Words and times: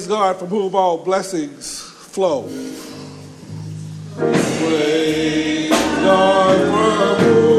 Praise 0.00 0.08
God 0.08 0.38
from 0.38 0.48
whom 0.48 0.74
all 0.74 0.96
blessings 0.96 1.78
flow. 1.82 2.48
Praise 4.16 5.70
God 5.70 7.18
from 7.18 7.26
whom 7.26 7.49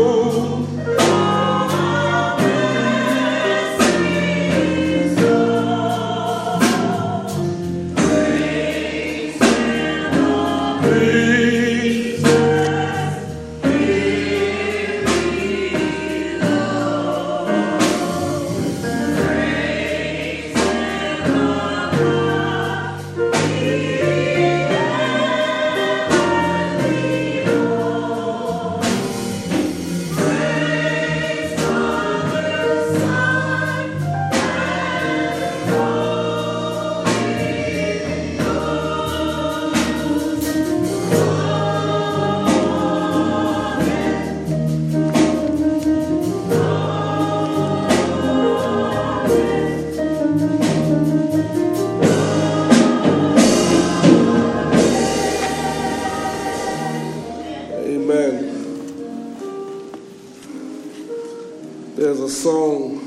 a 62.22 62.30
song 62.30 63.00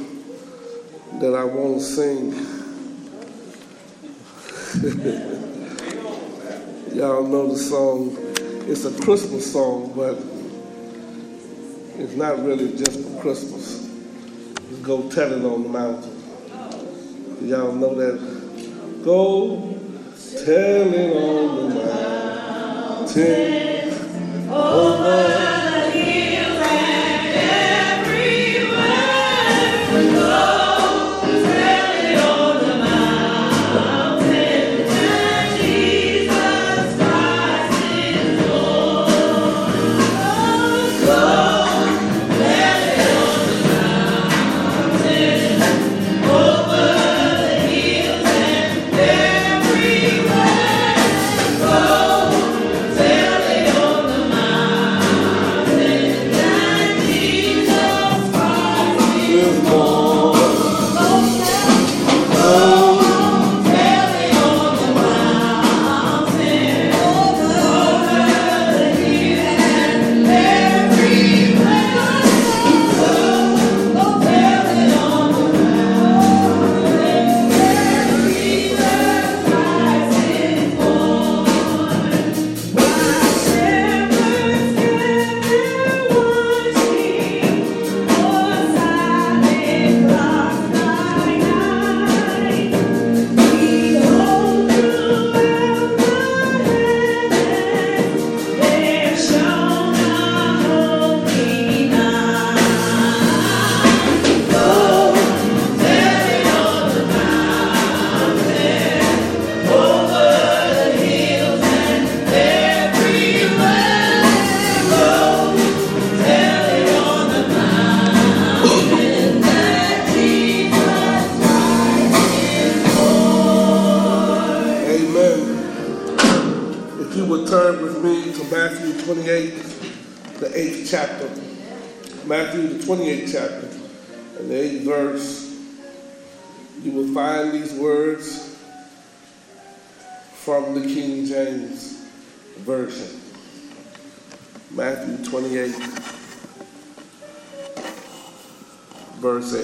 that 1.21 1.35
I 1.35 1.45
want 1.45 1.79
to 1.79 1.85
sing. 1.85 2.33
Y'all 6.95 7.25
know 7.25 7.53
the 7.53 7.59
song. 7.59 8.17
It's 8.69 8.85
a 8.85 8.91
Christmas 9.03 9.53
song, 9.53 9.93
but 9.95 10.19
it's 11.97 12.17
not 12.17 12.45
really 12.45 12.77
just 12.77 13.05
for 13.05 13.21
Christmas. 13.21 13.89
It's 14.71 14.81
Go 14.81 15.09
Tell 15.11 15.33
It 15.33 15.45
on 15.45 15.63
the 15.63 15.69
Mountain. 15.69 16.11
Y'all 17.49 17.73
know 17.73 17.95
that? 17.95 18.19
Go 19.05 19.77
tell 20.45 20.95
it 20.95 21.17
on 21.17 21.69
the 21.69 21.75
mountain. 23.05 24.51
Over 24.51 25.44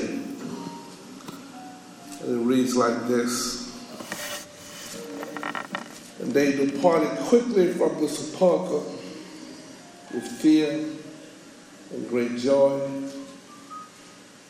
8. 0.01 0.11
And 2.23 2.41
it 2.41 2.45
reads 2.45 2.77
like 2.77 3.09
this. 3.09 3.61
And 6.21 6.33
they 6.35 6.53
departed 6.53 7.19
quickly 7.21 7.73
from 7.73 8.01
the 8.01 8.09
sepulchre 8.09 8.87
with 10.13 10.27
fear 10.27 10.85
and 11.93 12.09
great 12.09 12.37
joy, 12.37 12.81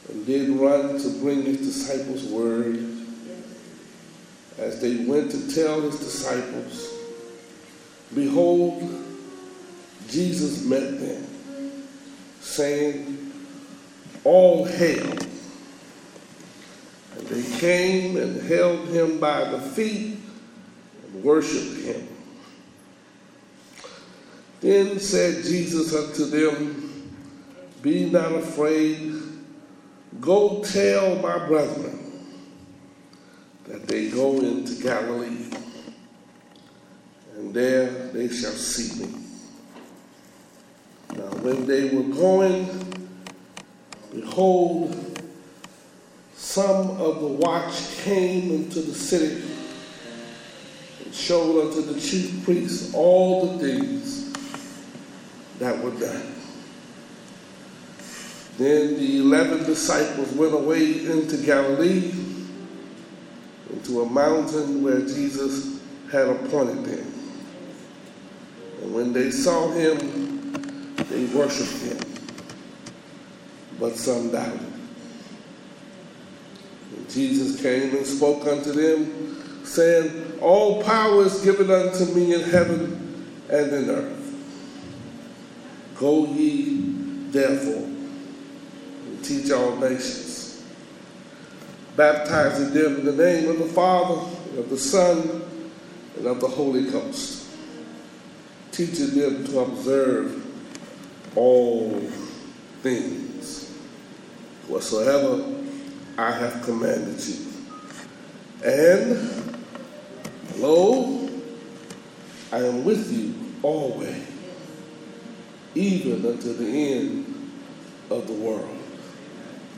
and 0.09 0.27
did 0.27 0.51
run 0.51 0.99
to 0.99 1.09
bring 1.21 1.43
his 1.43 1.59
disciples 1.59 2.25
word. 2.25 2.87
As 4.59 4.81
they 4.81 5.05
went 5.05 5.31
to 5.31 5.55
tell 5.55 5.81
his 5.81 5.99
disciples, 5.99 6.93
behold, 8.15 9.07
Jesus 10.09 10.65
met 10.65 11.01
them, 11.01 11.25
saying, 12.41 13.33
All 14.25 14.65
hail. 14.65 15.17
Came 17.61 18.17
and 18.17 18.41
held 18.49 18.89
him 18.89 19.21
by 19.21 19.45
the 19.45 19.61
feet 19.61 20.19
and 21.05 21.23
worshiped 21.23 21.85
him. 21.85 22.09
Then 24.63 24.99
said 24.99 25.45
Jesus 25.45 25.95
unto 25.95 26.25
them, 26.25 27.13
Be 27.83 28.09
not 28.09 28.33
afraid, 28.33 29.13
go 30.23 30.65
tell 30.65 31.17
my 31.17 31.47
brethren 31.47 31.99
that 33.67 33.87
they 33.87 34.09
go 34.09 34.41
into 34.41 34.83
Galilee, 34.83 35.51
and 37.37 37.53
there 37.53 37.91
they 38.09 38.29
shall 38.29 38.53
see 38.53 39.05
me. 39.05 39.15
Now, 41.15 41.29
when 41.43 41.67
they 41.67 41.95
were 41.95 42.15
going, 42.15 43.11
behold, 44.15 45.10
some 46.41 46.91
of 47.01 47.21
the 47.21 47.27
watch 47.27 47.99
came 47.99 48.51
into 48.51 48.81
the 48.81 48.95
city 48.95 49.43
and 51.05 51.15
showed 51.15 51.69
unto 51.69 51.83
the 51.83 52.01
chief 52.01 52.43
priests 52.45 52.95
all 52.95 53.47
the 53.47 53.59
things 53.59 54.33
that 55.59 55.79
were 55.85 55.93
done. 55.93 56.35
Then 58.57 58.97
the 58.97 59.19
eleven 59.19 59.65
disciples 59.65 60.33
went 60.33 60.55
away 60.55 61.07
into 61.07 61.37
Galilee, 61.37 62.13
into 63.71 64.01
a 64.01 64.09
mountain 64.09 64.83
where 64.83 65.01
Jesus 65.01 65.79
had 66.11 66.27
appointed 66.27 66.85
them. 66.85 67.13
And 68.83 68.95
when 68.95 69.13
they 69.13 69.31
saw 69.31 69.71
him, 69.73 70.97
they 71.11 71.27
worshiped 71.27 71.83
him. 71.83 71.99
But 73.79 73.97
some 73.97 74.31
doubted. 74.33 74.80
Jesus 77.11 77.61
came 77.61 77.97
and 77.97 78.07
spoke 78.07 78.47
unto 78.47 78.73
them, 78.73 79.65
saying, 79.65 80.39
All 80.41 80.83
power 80.83 81.25
is 81.25 81.41
given 81.41 81.71
unto 81.71 82.05
me 82.15 82.35
in 82.35 82.41
heaven 82.41 83.27
and 83.49 83.73
in 83.73 83.91
earth. 83.91 84.17
Go 85.97 86.27
ye 86.27 86.95
therefore 87.31 87.85
and 87.85 89.25
teach 89.25 89.51
all 89.51 89.77
nations, 89.77 90.63
baptizing 91.97 92.73
them 92.73 93.01
in 93.01 93.05
the 93.05 93.13
name 93.13 93.51
of 93.51 93.59
the 93.59 93.67
Father, 93.67 94.21
and 94.51 94.59
of 94.61 94.71
the 94.71 94.79
Son, 94.79 95.43
and 96.17 96.27
of 96.27 96.41
the 96.41 96.49
Holy 96.49 96.91
Ghost, 96.91 97.49
teaching 98.73 99.11
them 99.11 99.45
to 99.47 99.61
observe 99.61 100.47
all 101.37 101.91
things 102.83 103.71
whatsoever 104.69 105.60
I 106.21 106.33
have 106.33 106.63
commanded 106.63 107.19
you. 107.27 107.47
And 108.63 109.55
lo, 110.59 111.31
I 112.53 112.59
am 112.59 112.85
with 112.85 113.11
you 113.11 113.35
always 113.63 114.27
even 115.75 116.27
unto 116.27 116.53
the 116.53 116.67
end 116.67 117.53
of 118.11 118.27
the 118.27 118.35
world. 118.35 118.77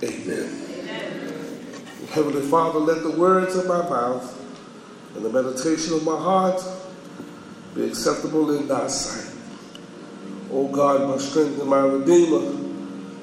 Amen. 0.02 0.66
Amen. 0.80 1.64
Heavenly 2.10 2.42
Father, 2.42 2.80
let 2.80 3.04
the 3.04 3.12
words 3.12 3.54
of 3.54 3.66
my 3.68 3.88
mouth 3.88 4.36
and 5.14 5.24
the 5.24 5.30
meditation 5.30 5.94
of 5.94 6.04
my 6.04 6.16
heart 6.16 6.60
be 7.76 7.84
acceptable 7.84 8.58
in 8.58 8.66
thy 8.66 8.88
sight. 8.88 9.32
O 10.50 10.66
God, 10.66 11.08
my 11.08 11.18
strength 11.18 11.60
and 11.60 11.70
my 11.70 11.82
redeemer, 11.82 12.52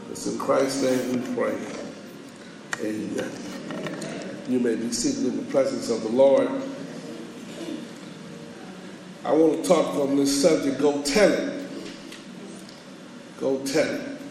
it's 0.09 0.25
in 0.25 0.39
Christ's 0.39 0.83
name 0.83 1.21
we 1.21 1.35
pray. 1.35 1.78
Amen. 2.81 3.19
Uh, 3.19 4.49
you 4.49 4.57
may 4.57 4.73
be 4.73 4.89
seated 4.93 5.25
in 5.25 5.35
the 5.35 5.51
presence 5.51 5.89
of 5.89 6.01
the 6.01 6.09
Lord. 6.09 6.47
I 9.25 9.33
want 9.33 9.61
to 9.61 9.67
talk 9.67 9.95
on 9.95 10.15
this 10.15 10.41
subject, 10.41 10.79
go 10.79 11.01
tell 11.01 11.29
it. 11.29 11.69
Go 13.37 13.57
tell 13.65 13.85
it. 13.85 14.21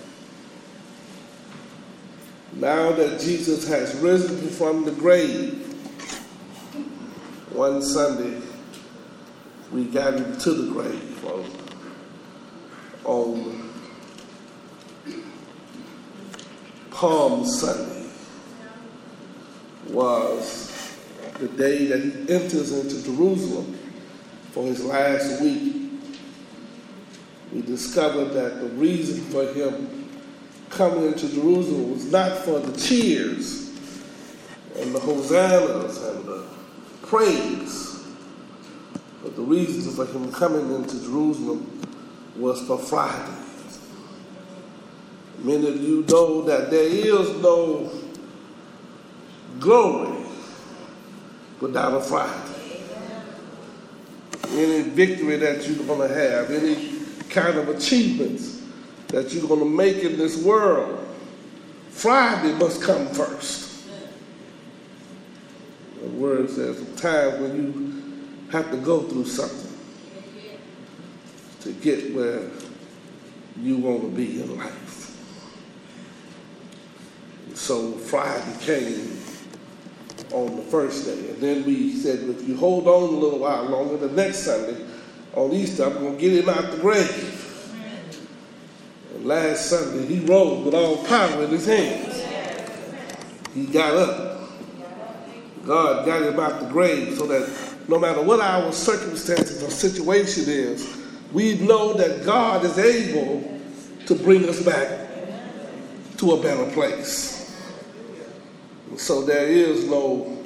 Now 2.55 2.93
that 2.93 3.21
Jesus 3.21 3.69
has 3.69 3.95
risen 3.97 4.49
from 4.49 4.87
the 4.87 4.93
grave, 4.93 5.67
one 7.53 7.83
Sunday 7.83 8.41
we 9.73 9.85
got 9.85 10.15
into 10.15 10.53
the 10.55 10.73
grave 10.73 11.25
on, 11.27 11.45
on 13.05 13.71
Palm 16.91 17.45
Sunday 17.45 17.98
was 19.89 20.95
the 21.39 21.49
day 21.49 21.87
that 21.87 22.01
he 22.01 22.33
enters 22.33 22.73
into 22.73 23.03
Jerusalem 23.05 23.79
for 24.53 24.65
his 24.65 24.85
last 24.85 25.41
week 25.41 25.79
we 27.53 27.63
discovered 27.63 28.31
that 28.35 28.61
the 28.61 28.69
reason 28.71 29.25
for 29.31 29.51
him 29.53 30.09
coming 30.69 31.07
into 31.07 31.29
Jerusalem 31.29 31.93
was 31.93 32.11
not 32.13 32.39
for 32.39 32.61
the 32.61 32.79
cheers 32.79 33.71
and 34.77 34.95
the 34.95 35.01
hosannas 35.01 36.03
and 36.03 36.25
the 36.25 36.45
praise, 37.03 38.05
but 39.23 39.35
the 39.35 39.43
reason 39.43 39.93
for 39.93 40.05
him 40.13 40.31
coming 40.31 40.75
into 40.75 41.01
Jerusalem 41.01 41.81
was 42.37 42.61
for 42.67 42.79
Friday. 42.79 43.35
Many 45.39 45.69
of 45.69 45.77
you 45.83 46.05
know 46.09 46.43
that 46.43 46.71
there 46.71 46.85
is 46.85 47.31
no 47.41 47.91
glory 49.59 50.25
without 51.61 51.95
a 51.95 52.01
Friday. 52.01 52.83
Any 54.51 54.83
victory 54.83 55.37
that 55.37 55.67
you're 55.67 55.85
going 55.87 56.09
to 56.09 56.15
have, 56.15 56.51
any 56.51 56.95
kind 57.29 57.59
of 57.59 57.69
achievements 57.69 58.63
that 59.09 59.33
you're 59.33 59.47
going 59.47 59.61
to 59.61 59.67
make 59.67 59.99
in 59.99 60.17
this 60.17 60.43
world, 60.43 61.07
Friday 61.91 62.53
must 62.55 62.83
come 62.83 63.07
first. 63.09 63.85
The 66.01 66.09
word 66.09 66.49
says, 66.51 66.83
time 67.01 67.43
when 67.43 67.57
you 67.57 68.49
have 68.51 68.71
to 68.71 68.77
go 68.79 69.03
through 69.03 69.27
something 69.27 69.69
to 71.61 71.73
get 71.73 72.15
where 72.15 72.49
you 73.61 73.79
want 73.79 74.03
to 74.03 74.09
be 74.09 74.41
in 74.41 74.57
life. 74.57 74.89
so 77.55 77.93
Friday 77.93 78.57
came 78.61 79.19
on 80.47 80.57
the 80.57 80.63
first 80.63 81.07
day. 81.07 81.31
And 81.31 81.39
then 81.39 81.65
we 81.65 81.93
said, 81.93 82.21
if 82.29 82.49
you 82.49 82.57
hold 82.57 82.87
on 82.87 83.15
a 83.15 83.19
little 83.19 83.39
while 83.39 83.65
longer, 83.65 83.97
the 83.97 84.15
next 84.15 84.39
Sunday, 84.39 84.85
on 85.35 85.53
Easter, 85.53 85.85
I'm 85.85 85.95
going 85.95 86.17
to 86.17 86.21
get 86.21 86.33
him 86.33 86.49
out 86.49 86.71
the 86.71 86.79
grave. 86.79 87.75
And 89.15 89.25
last 89.27 89.67
Sunday, 89.67 90.07
he 90.07 90.21
rose 90.25 90.65
with 90.65 90.75
all 90.75 91.05
power 91.05 91.45
in 91.45 91.51
his 91.51 91.67
hands. 91.67 92.23
He 93.55 93.67
got 93.67 93.95
up. 93.95 94.51
God 95.65 96.07
got 96.07 96.23
him 96.23 96.41
out 96.41 96.61
the 96.61 96.69
grave 96.69 97.17
so 97.19 97.27
that 97.27 97.49
no 97.89 97.99
matter 97.99 98.23
what 98.23 98.41
our 98.41 98.73
circumstances 98.73 99.63
or 99.63 99.71
situation 99.71 100.45
is, 100.47 100.97
we 101.33 101.59
know 101.59 101.93
that 101.95 102.25
God 102.25 102.65
is 102.65 102.79
able 102.79 103.61
to 104.07 104.15
bring 104.15 104.49
us 104.49 104.63
back 104.63 105.09
to 106.19 106.33
a 106.33 106.43
better 106.43 106.71
place. 106.73 107.38
So 108.97 109.23
there 109.23 109.47
is 109.47 109.85
no 109.85 110.37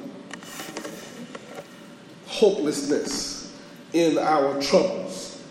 hopelessness 2.27 3.55
in 3.93 4.17
our 4.17 4.61
troubles. 4.61 5.41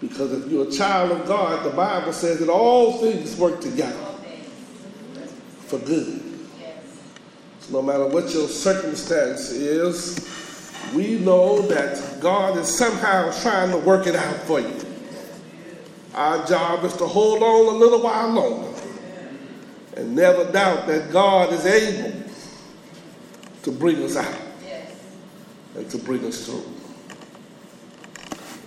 Because 0.00 0.32
if 0.32 0.50
you're 0.50 0.68
a 0.68 0.70
child 0.70 1.10
of 1.10 1.26
God, 1.26 1.64
the 1.64 1.76
Bible 1.76 2.12
says 2.12 2.38
that 2.38 2.48
all 2.48 2.98
things 2.98 3.36
work 3.36 3.60
together 3.60 4.06
for 5.66 5.78
good. 5.80 6.22
So 7.60 7.72
no 7.72 7.82
matter 7.82 8.06
what 8.06 8.32
your 8.32 8.48
circumstance 8.48 9.50
is, 9.50 10.28
we 10.94 11.18
know 11.18 11.60
that 11.62 12.20
God 12.20 12.56
is 12.56 12.68
somehow 12.68 13.30
trying 13.42 13.72
to 13.72 13.78
work 13.78 14.06
it 14.06 14.14
out 14.14 14.36
for 14.42 14.60
you. 14.60 14.76
Our 16.14 16.46
job 16.46 16.84
is 16.84 16.96
to 16.96 17.06
hold 17.06 17.42
on 17.42 17.74
a 17.74 17.78
little 17.78 18.02
while 18.02 18.28
longer 18.30 18.77
and 19.98 20.14
never 20.14 20.50
doubt 20.52 20.86
that 20.86 21.10
God 21.10 21.52
is 21.52 21.66
able 21.66 22.22
to 23.62 23.72
bring 23.72 23.96
us 24.04 24.16
out 24.16 24.40
and 25.74 25.90
to 25.90 25.98
bring 25.98 26.24
us 26.24 26.46
through. 26.46 26.64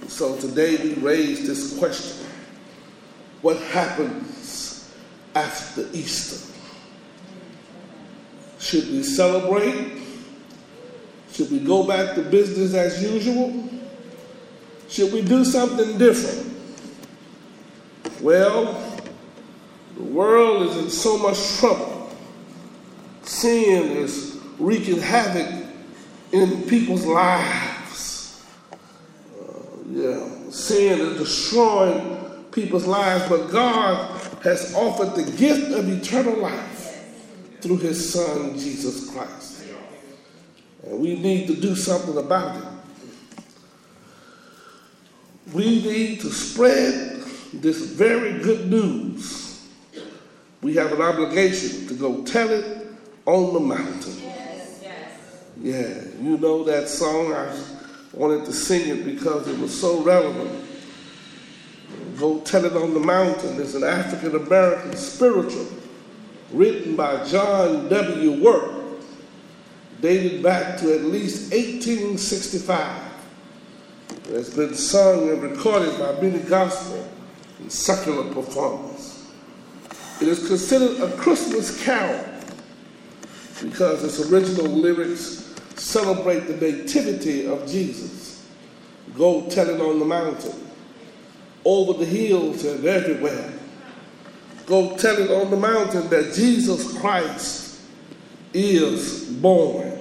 So 0.09 0.37
today 0.37 0.75
we 0.75 0.93
raise 0.95 1.47
this 1.47 1.79
question 1.79 2.27
What 3.41 3.57
happens 3.57 4.93
after 5.33 5.87
Easter? 5.93 6.53
Should 8.59 8.89
we 8.89 9.01
celebrate? 9.01 10.01
Should 11.31 11.49
we 11.49 11.59
go 11.59 11.87
back 11.87 12.15
to 12.15 12.23
business 12.23 12.73
as 12.73 13.01
usual? 13.01 13.69
Should 14.89 15.13
we 15.13 15.21
do 15.21 15.45
something 15.45 15.97
different? 15.97 16.57
Well, 18.19 18.90
the 20.01 20.07
world 20.07 20.63
is 20.63 20.77
in 20.77 20.89
so 20.89 21.17
much 21.17 21.57
trouble. 21.59 22.09
Sin 23.21 23.97
is 23.97 24.39
wreaking 24.57 24.99
havoc 24.99 25.67
in 26.31 26.63
people's 26.63 27.05
lives 27.05 28.43
uh, 29.39 29.43
yeah, 29.89 30.27
sin 30.49 30.99
is 30.99 31.17
destroying 31.19 32.45
people's 32.51 32.85
lives, 32.85 33.27
but 33.29 33.51
God 33.51 34.19
has 34.43 34.73
offered 34.75 35.15
the 35.15 35.31
gift 35.37 35.71
of 35.71 35.87
eternal 35.87 36.37
life 36.37 37.05
through 37.61 37.77
his 37.77 38.11
son, 38.11 38.57
Jesus 38.57 39.09
Christ. 39.11 39.63
And 40.83 40.99
we 40.99 41.19
need 41.19 41.45
to 41.47 41.55
do 41.55 41.75
something 41.75 42.17
about 42.17 42.57
it. 42.57 42.63
We 45.53 45.83
need 45.83 46.21
to 46.21 46.31
spread 46.31 47.23
this 47.53 47.85
very 47.91 48.39
good 48.39 48.69
news. 48.69 49.50
We 50.61 50.75
have 50.75 50.91
an 50.91 51.01
obligation 51.01 51.87
to 51.87 51.93
go 51.93 52.23
tell 52.23 52.49
it 52.49 52.87
on 53.25 53.53
the 53.53 53.59
mountain. 53.59 54.15
Yes, 54.21 54.79
yes. 54.81 55.43
Yeah, 55.59 56.21
you 56.21 56.37
know 56.37 56.63
that 56.63 56.87
song. 56.87 57.33
I 57.33 57.55
wanted 58.13 58.45
to 58.45 58.53
sing 58.53 58.87
it 58.89 59.05
because 59.05 59.47
it 59.47 59.57
was 59.59 59.77
so 59.77 60.01
relevant. 60.03 60.67
Go 62.17 62.39
Tell 62.41 62.65
It 62.65 62.73
on 62.73 62.93
the 62.93 62.99
Mountain 62.99 63.59
is 63.59 63.73
an 63.73 63.83
African 63.83 64.35
American 64.35 64.95
spiritual 64.95 65.65
written 66.51 66.95
by 66.95 67.25
John 67.25 67.89
W. 67.89 68.43
Work 68.43 68.81
dated 70.01 70.43
back 70.43 70.77
to 70.79 70.93
at 70.93 71.03
least 71.05 71.51
1865. 71.51 73.11
It's 74.29 74.53
been 74.53 74.75
sung 74.75 75.29
and 75.29 75.41
recorded 75.41 75.97
by 75.99 76.19
many 76.21 76.39
gospel 76.39 77.07
and 77.59 77.71
secular 77.71 78.31
performers. 78.33 78.90
It 80.21 80.27
is 80.27 80.47
considered 80.47 81.01
a 81.01 81.11
Christmas 81.17 81.83
carol 81.83 82.23
because 83.63 84.03
its 84.03 84.31
original 84.31 84.67
lyrics 84.67 85.51
celebrate 85.75 86.41
the 86.41 86.57
nativity 86.57 87.47
of 87.47 87.67
Jesus. 87.67 88.47
Go 89.15 89.49
tell 89.49 89.67
it 89.67 89.81
on 89.81 89.97
the 89.97 90.05
mountain, 90.05 90.53
over 91.65 91.93
the 91.93 92.05
hills 92.05 92.63
and 92.65 92.85
everywhere. 92.85 93.51
Go 94.67 94.95
tell 94.95 95.17
it 95.17 95.31
on 95.31 95.49
the 95.49 95.57
mountain 95.57 96.07
that 96.09 96.33
Jesus 96.35 96.97
Christ 96.99 97.81
is 98.53 99.25
born. 99.25 99.99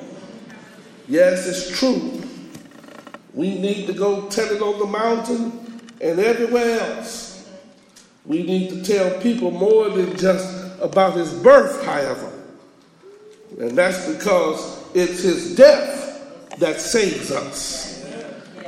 Yes, 1.08 1.46
it's 1.46 1.78
true. 1.78 2.22
We 3.32 3.58
need 3.58 3.86
to 3.86 3.94
go 3.94 4.28
tell 4.28 4.50
it 4.54 4.60
on 4.60 4.78
the 4.78 4.86
mountain 4.86 5.80
and 6.00 6.20
everywhere 6.20 6.80
else. 6.80 7.29
We 8.24 8.42
need 8.42 8.70
to 8.70 8.82
tell 8.84 9.20
people 9.20 9.50
more 9.50 9.88
than 9.88 10.16
just 10.16 10.80
about 10.80 11.14
his 11.14 11.32
birth, 11.32 11.84
however. 11.84 12.32
And 13.58 13.76
that's 13.76 14.10
because 14.12 14.84
it's 14.94 15.22
his 15.22 15.56
death 15.56 16.58
that 16.58 16.80
saves 16.80 17.30
us. 17.30 18.04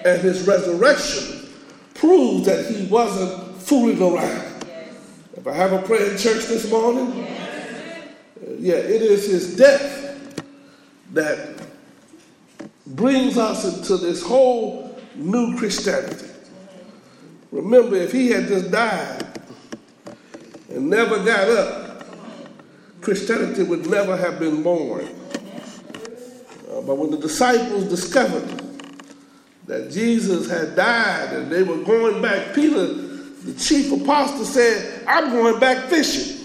And 0.05 0.21
his 0.21 0.47
resurrection 0.47 1.49
proves 1.95 2.47
that 2.47 2.67
he 2.67 2.87
wasn't 2.87 3.57
fooling 3.63 4.03
around. 4.03 4.67
If 5.37 5.47
I 5.47 5.53
have 5.55 5.73
a 5.73 5.83
prayer 5.83 6.11
in 6.11 6.19
church 6.19 6.47
this 6.47 6.71
morning, 6.71 7.23
uh, 7.23 8.53
yeah, 8.59 8.75
it 8.75 9.03
is 9.03 9.27
his 9.27 9.57
death 9.57 10.33
that 11.13 11.67
brings 12.87 13.39
us 13.39 13.65
into 13.65 13.97
this 13.97 14.23
whole 14.23 14.99
new 15.15 15.57
Christianity. 15.57 16.29
Remember, 17.51 17.97
if 17.97 18.13
he 18.13 18.29
had 18.29 18.49
just 18.49 18.71
died 18.71 19.32
and 20.75 20.89
never 20.89 21.23
got 21.25 21.49
up, 21.49 22.07
Christianity 23.01 23.63
would 23.65 23.87
never 23.87 24.17
have 24.17 24.39
been 24.39 24.63
born. 24.63 25.09
Uh, 26.71 26.81
but 26.83 26.97
when 26.97 27.11
the 27.11 27.19
disciples 27.19 27.85
discovered 27.85 28.63
that 29.67 29.91
Jesus 29.91 30.49
had 30.49 30.75
died 30.77 31.33
and 31.33 31.51
they 31.51 31.63
were 31.63 31.79
going 31.79 32.23
back, 32.23 32.55
Peter, 32.55 32.87
the 32.87 33.55
chief 33.59 33.93
apostle, 33.93 34.45
said, 34.45 35.05
I'm 35.07 35.31
going 35.31 35.59
back 35.59 35.89
fishing. 35.89 36.39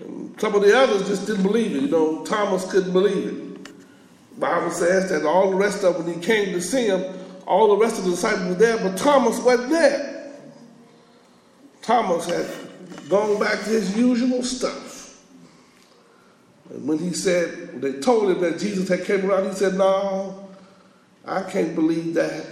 And 0.00 0.40
some 0.40 0.54
of 0.54 0.62
the 0.62 0.76
others 0.76 1.06
just 1.08 1.26
didn't 1.26 1.42
believe 1.42 1.74
it. 1.74 1.82
You 1.82 1.88
know, 1.88 2.24
Thomas 2.24 2.70
couldn't 2.70 2.92
believe 2.92 3.26
it. 3.28 4.38
Bible 4.38 4.70
says 4.70 5.10
that 5.10 5.24
all 5.24 5.50
the 5.50 5.56
rest 5.56 5.82
of 5.82 5.96
them, 5.96 6.06
when 6.06 6.14
he 6.14 6.20
came 6.20 6.52
to 6.52 6.60
see 6.60 6.86
him, 6.86 7.04
all 7.46 7.68
the 7.68 7.76
rest 7.76 7.98
of 7.98 8.04
the 8.04 8.10
disciples 8.10 8.48
were 8.48 8.54
there, 8.54 8.76
but 8.78 8.96
Thomas 8.96 9.40
wasn't 9.40 9.70
there. 9.70 10.15
Thomas 11.86 12.26
had 12.26 12.46
gone 13.08 13.38
back 13.38 13.62
to 13.62 13.70
his 13.70 13.96
usual 13.96 14.42
stuff. 14.42 15.22
And 16.68 16.88
when 16.88 16.98
he 16.98 17.12
said, 17.12 17.80
they 17.80 18.00
told 18.00 18.28
him 18.28 18.40
that 18.40 18.58
Jesus 18.58 18.88
had 18.88 19.04
came 19.04 19.30
around, 19.30 19.46
he 19.46 19.52
said, 19.54 19.74
no, 19.74 20.48
I 21.24 21.44
can't 21.44 21.76
believe 21.76 22.14
that. 22.14 22.44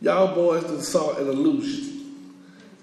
Y'all 0.00 0.34
boys 0.34 0.64
just 0.64 0.90
saw 0.90 1.14
an 1.16 1.28
illusion. 1.28 2.32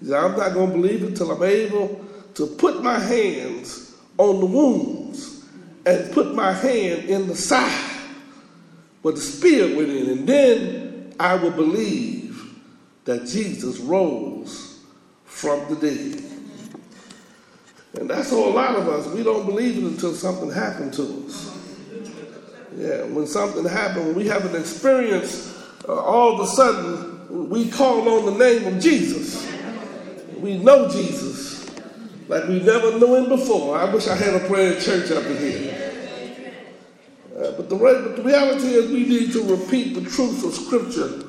He 0.00 0.06
said, 0.06 0.18
I'm 0.18 0.34
not 0.34 0.54
going 0.54 0.70
to 0.70 0.76
believe 0.76 1.02
it 1.02 1.08
until 1.08 1.32
I'm 1.32 1.42
able 1.42 2.02
to 2.36 2.46
put 2.46 2.82
my 2.82 2.98
hands 2.98 3.94
on 4.16 4.40
the 4.40 4.46
wounds 4.46 5.44
and 5.84 6.10
put 6.12 6.34
my 6.34 6.52
hand 6.52 7.04
in 7.04 7.28
the 7.28 7.36
side 7.36 8.00
where 9.02 9.12
the 9.12 9.20
spear 9.20 9.76
went 9.76 9.90
in, 9.90 10.08
and 10.08 10.26
then 10.26 11.14
I 11.20 11.34
will 11.34 11.50
believe 11.50 12.54
that 13.04 13.26
Jesus 13.26 13.78
rose 13.78 14.73
from 15.34 15.68
the 15.68 15.76
dead. 15.76 16.22
And 17.98 18.08
that's 18.08 18.30
a 18.32 18.36
lot 18.36 18.76
of 18.76 18.88
us. 18.88 19.06
We 19.08 19.22
don't 19.22 19.46
believe 19.46 19.78
it 19.78 19.84
until 19.84 20.14
something 20.14 20.50
happened 20.50 20.94
to 20.94 21.24
us. 21.26 21.58
Yeah, 22.76 23.04
when 23.04 23.26
something 23.26 23.64
happened, 23.64 24.06
when 24.06 24.14
we 24.14 24.26
have 24.28 24.44
an 24.46 24.60
experience, 24.60 25.56
uh, 25.88 25.94
all 25.94 26.34
of 26.34 26.40
a 26.40 26.46
sudden 26.46 27.50
we 27.50 27.68
call 27.68 28.08
on 28.08 28.26
the 28.26 28.38
name 28.38 28.66
of 28.74 28.82
Jesus. 28.82 29.46
We 30.38 30.58
know 30.58 30.88
Jesus 30.88 31.44
like 32.28 32.48
we 32.48 32.60
never 32.60 32.98
knew 32.98 33.14
him 33.16 33.28
before. 33.28 33.76
I 33.76 33.92
wish 33.92 34.08
I 34.08 34.14
had 34.14 34.34
a 34.34 34.46
prayer 34.46 34.80
church 34.80 35.10
up 35.10 35.24
in 35.24 35.36
here. 35.36 35.92
Uh, 37.36 37.50
but, 37.52 37.68
the, 37.68 37.76
but 37.76 38.16
the 38.16 38.22
reality 38.22 38.68
is 38.68 38.90
we 38.90 39.06
need 39.06 39.32
to 39.32 39.42
repeat 39.42 39.94
the 39.94 40.08
truth 40.08 40.44
of 40.44 40.54
Scripture 40.54 41.22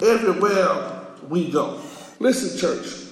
everywhere 0.00 1.06
we 1.28 1.50
go. 1.50 1.80
Listen, 2.18 2.58
church, 2.58 3.09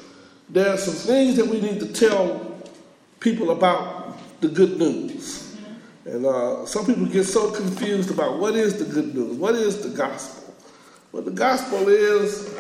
there 0.51 0.73
are 0.73 0.79
some 0.79 0.95
things 0.95 1.37
that 1.37 1.47
we 1.47 1.61
need 1.61 1.81
to 1.81 1.93
tell 1.93 2.57
people 3.21 3.51
about 3.51 4.19
the 4.41 4.49
good 4.49 4.79
news. 4.79 5.57
And 6.05 6.25
uh, 6.25 6.65
some 6.65 6.87
people 6.87 7.05
get 7.07 7.25
so 7.25 7.51
confused 7.51 8.11
about 8.11 8.39
what 8.39 8.55
is 8.55 8.79
the 8.79 8.85
good 8.85 9.15
news, 9.15 9.37
what 9.37 9.55
is 9.55 9.83
the 9.83 9.91
gospel. 9.91 10.55
Well, 11.13 11.23
the 11.23 11.31
gospel 11.31 11.89
is 11.89 12.55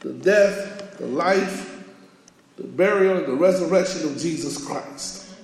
the 0.00 0.12
death, 0.12 0.98
the 0.98 1.06
life, 1.06 1.84
the 2.56 2.64
burial, 2.64 3.18
and 3.18 3.26
the 3.26 3.34
resurrection 3.34 4.04
of 4.04 4.18
Jesus 4.18 4.64
Christ. 4.64 5.34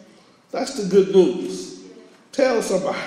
That's 0.51 0.75
the 0.75 0.89
good 0.89 1.15
news. 1.15 1.85
Tell 2.33 2.63
somebody. 2.63 2.99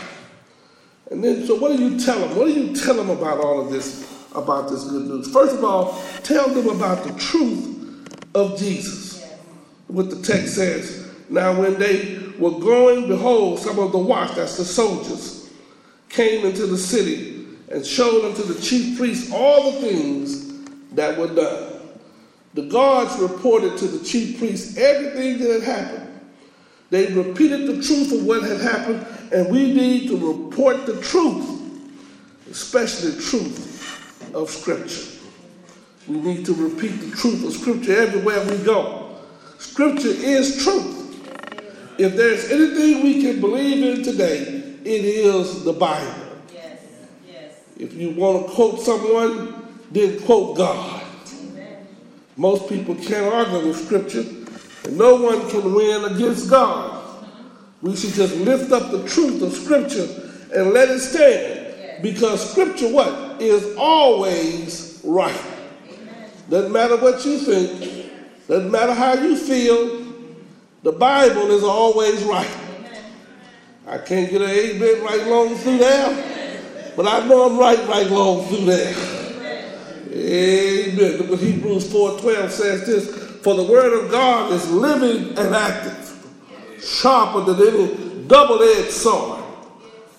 And 1.11 1.23
then, 1.23 1.45
so 1.45 1.55
what 1.55 1.75
do 1.75 1.83
you 1.83 1.99
tell 1.99 2.19
them? 2.19 2.37
What 2.37 2.45
do 2.45 2.53
you 2.53 2.75
tell 2.75 2.93
them 2.93 3.09
about 3.09 3.39
all 3.39 3.59
of 3.59 3.71
this, 3.71 4.25
about 4.35 4.69
this 4.69 4.83
good 4.85 5.07
news? 5.07 5.31
First 5.31 5.55
of 5.55 5.63
all, 5.63 6.01
tell 6.23 6.47
them 6.49 6.69
about 6.69 7.03
the 7.03 7.13
truth 7.19 7.78
of 8.35 8.57
Jesus. 8.57 9.25
What 9.87 10.09
the 10.09 10.21
text 10.21 10.55
says. 10.55 11.07
Now, 11.29 11.59
when 11.59 11.79
they 11.79 12.19
were 12.37 12.59
going, 12.59 13.07
behold, 13.07 13.59
some 13.59 13.79
of 13.79 13.91
the 13.91 13.97
watch, 13.97 14.35
that's 14.35 14.57
the 14.57 14.65
soldiers, 14.65 15.49
came 16.09 16.45
into 16.45 16.65
the 16.65 16.77
city 16.77 17.47
and 17.71 17.85
showed 17.85 18.25
unto 18.25 18.43
the 18.43 18.59
chief 18.61 18.97
priests 18.97 19.31
all 19.31 19.71
the 19.71 19.79
things 19.79 20.63
that 20.93 21.17
were 21.17 21.33
done. 21.33 21.73
The 22.55 22.63
guards 22.63 23.15
reported 23.19 23.77
to 23.77 23.87
the 23.87 24.03
chief 24.03 24.39
priests 24.39 24.77
everything 24.77 25.39
that 25.39 25.61
had 25.61 25.63
happened. 25.63 26.19
They 26.89 27.13
repeated 27.13 27.67
the 27.67 27.83
truth 27.83 28.11
of 28.11 28.25
what 28.25 28.41
had 28.41 28.59
happened, 28.59 29.05
and 29.31 29.51
we 29.51 29.71
need 29.71 30.07
to 30.07 30.17
report 30.17 30.87
the 30.87 30.99
truth, 31.01 31.61
especially 32.49 33.11
the 33.11 33.21
truth 33.21 34.33
of 34.33 34.49
Scripture. 34.49 35.18
We 36.09 36.15
need 36.15 36.43
to 36.47 36.55
repeat 36.55 36.87
the 36.87 37.15
truth 37.15 37.45
of 37.45 37.53
Scripture 37.53 38.01
everywhere 38.01 38.43
we 38.49 38.57
go. 38.63 39.15
Scripture 39.59 40.07
is 40.07 40.63
truth. 40.63 40.95
If 41.99 42.15
there's 42.15 42.49
anything 42.49 43.03
we 43.03 43.21
can 43.21 43.39
believe 43.39 43.99
in 43.99 44.03
today, 44.03 44.39
it 44.83 45.05
is 45.05 45.63
the 45.63 45.73
Bible. 45.73 46.25
Yes, 46.51 46.79
yes. 47.27 47.53
If 47.77 47.93
you 47.93 48.09
want 48.11 48.47
to 48.47 48.53
quote 48.53 48.79
someone, 48.79 49.67
then 49.91 50.19
quote 50.21 50.57
God. 50.57 51.03
Amen. 51.43 51.87
Most 52.37 52.67
people 52.67 52.95
can't 52.95 53.31
argue 53.31 53.67
with 53.67 53.85
Scripture 53.85 54.25
and 54.85 54.97
no 54.97 55.15
one 55.21 55.47
can 55.51 55.75
win 55.75 56.05
against 56.05 56.49
God. 56.49 57.05
We 57.83 57.95
should 57.95 58.13
just 58.13 58.35
lift 58.37 58.71
up 58.71 58.89
the 58.89 59.07
truth 59.07 59.43
of 59.43 59.53
Scripture 59.53 60.07
and 60.55 60.71
let 60.71 60.89
it 60.89 61.01
stand. 61.01 62.01
Because 62.01 62.49
Scripture, 62.49 62.91
what? 62.91 63.39
Is 63.39 63.75
always 63.77 65.01
right. 65.03 65.58
Doesn't 66.49 66.71
matter 66.71 66.97
what 66.97 67.23
you 67.25 67.37
think, 67.37 68.11
doesn't 68.47 68.71
matter 68.71 68.93
how 68.93 69.13
you 69.13 69.35
feel, 69.35 70.07
the 70.81 70.91
Bible 70.91 71.51
is 71.51 71.63
always 71.63 72.23
right. 72.23 72.49
I 73.87 73.97
can't 73.97 74.29
get 74.29 74.41
an 74.41 74.49
amen 74.49 75.03
right 75.03 75.27
long 75.27 75.55
through 75.55 75.77
there, 75.77 76.93
but 76.95 77.07
I 77.07 77.25
know 77.27 77.49
I'm 77.49 77.57
right 77.57 77.87
right 77.87 78.07
long 78.07 78.45
through 78.47 78.65
there. 78.65 78.95
Amen. 80.11 81.17
Look 81.17 81.39
Hebrews 81.39 81.87
4.12 81.87 82.49
says 82.49 82.85
this, 82.85 83.41
for 83.41 83.55
the 83.55 83.63
word 83.63 83.93
of 84.03 84.11
God 84.11 84.51
is 84.51 84.69
living 84.71 85.37
and 85.37 85.55
active, 85.55 86.27
sharper 86.81 87.41
than 87.51 87.67
any 87.67 88.25
double-edged 88.27 88.91
sword. 88.91 89.43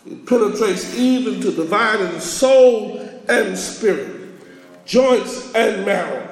It 0.07 0.27
penetrates 0.27 0.95
even 0.97 1.41
to 1.41 1.53
dividing 1.53 2.21
soul 2.21 2.99
and 3.29 3.57
spirit, 3.57 4.20
joints 4.91 5.55
and 5.55 5.87
marrow. 5.87 6.29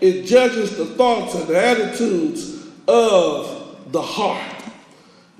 It 0.00 0.24
judges 0.24 0.76
the 0.76 0.86
thoughts 0.86 1.34
and 1.34 1.48
the 1.48 1.60
attitudes 1.60 2.64
of 2.86 3.90
the 3.90 4.00
heart. 4.00 4.62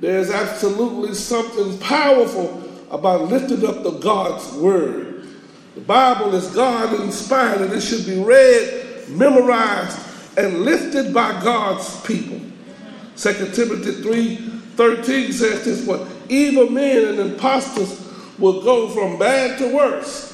There's 0.00 0.30
absolutely 0.30 1.14
something 1.14 1.78
powerful 1.78 2.62
about 2.90 3.28
lifting 3.28 3.64
up 3.64 3.84
the 3.84 3.92
God's 3.92 4.52
word. 4.54 5.28
The 5.76 5.80
Bible 5.80 6.34
is 6.34 6.48
God 6.48 7.00
inspired 7.00 7.60
and 7.60 7.72
it 7.72 7.82
should 7.82 8.04
be 8.04 8.20
read, 8.20 9.08
memorized, 9.10 9.98
and 10.36 10.62
lifted 10.62 11.14
by 11.14 11.40
God's 11.44 12.00
people. 12.00 12.40
2 13.16 13.32
Timothy 13.52 14.02
3 14.02 14.36
13 14.74 15.32
says 15.32 15.64
this 15.64 15.86
what 15.86 16.04
evil 16.28 16.68
men 16.68 17.08
and 17.08 17.18
impostors 17.18 18.10
will 18.38 18.62
go 18.62 18.88
from 18.88 19.18
bad 19.18 19.58
to 19.58 19.72
worse, 19.74 20.29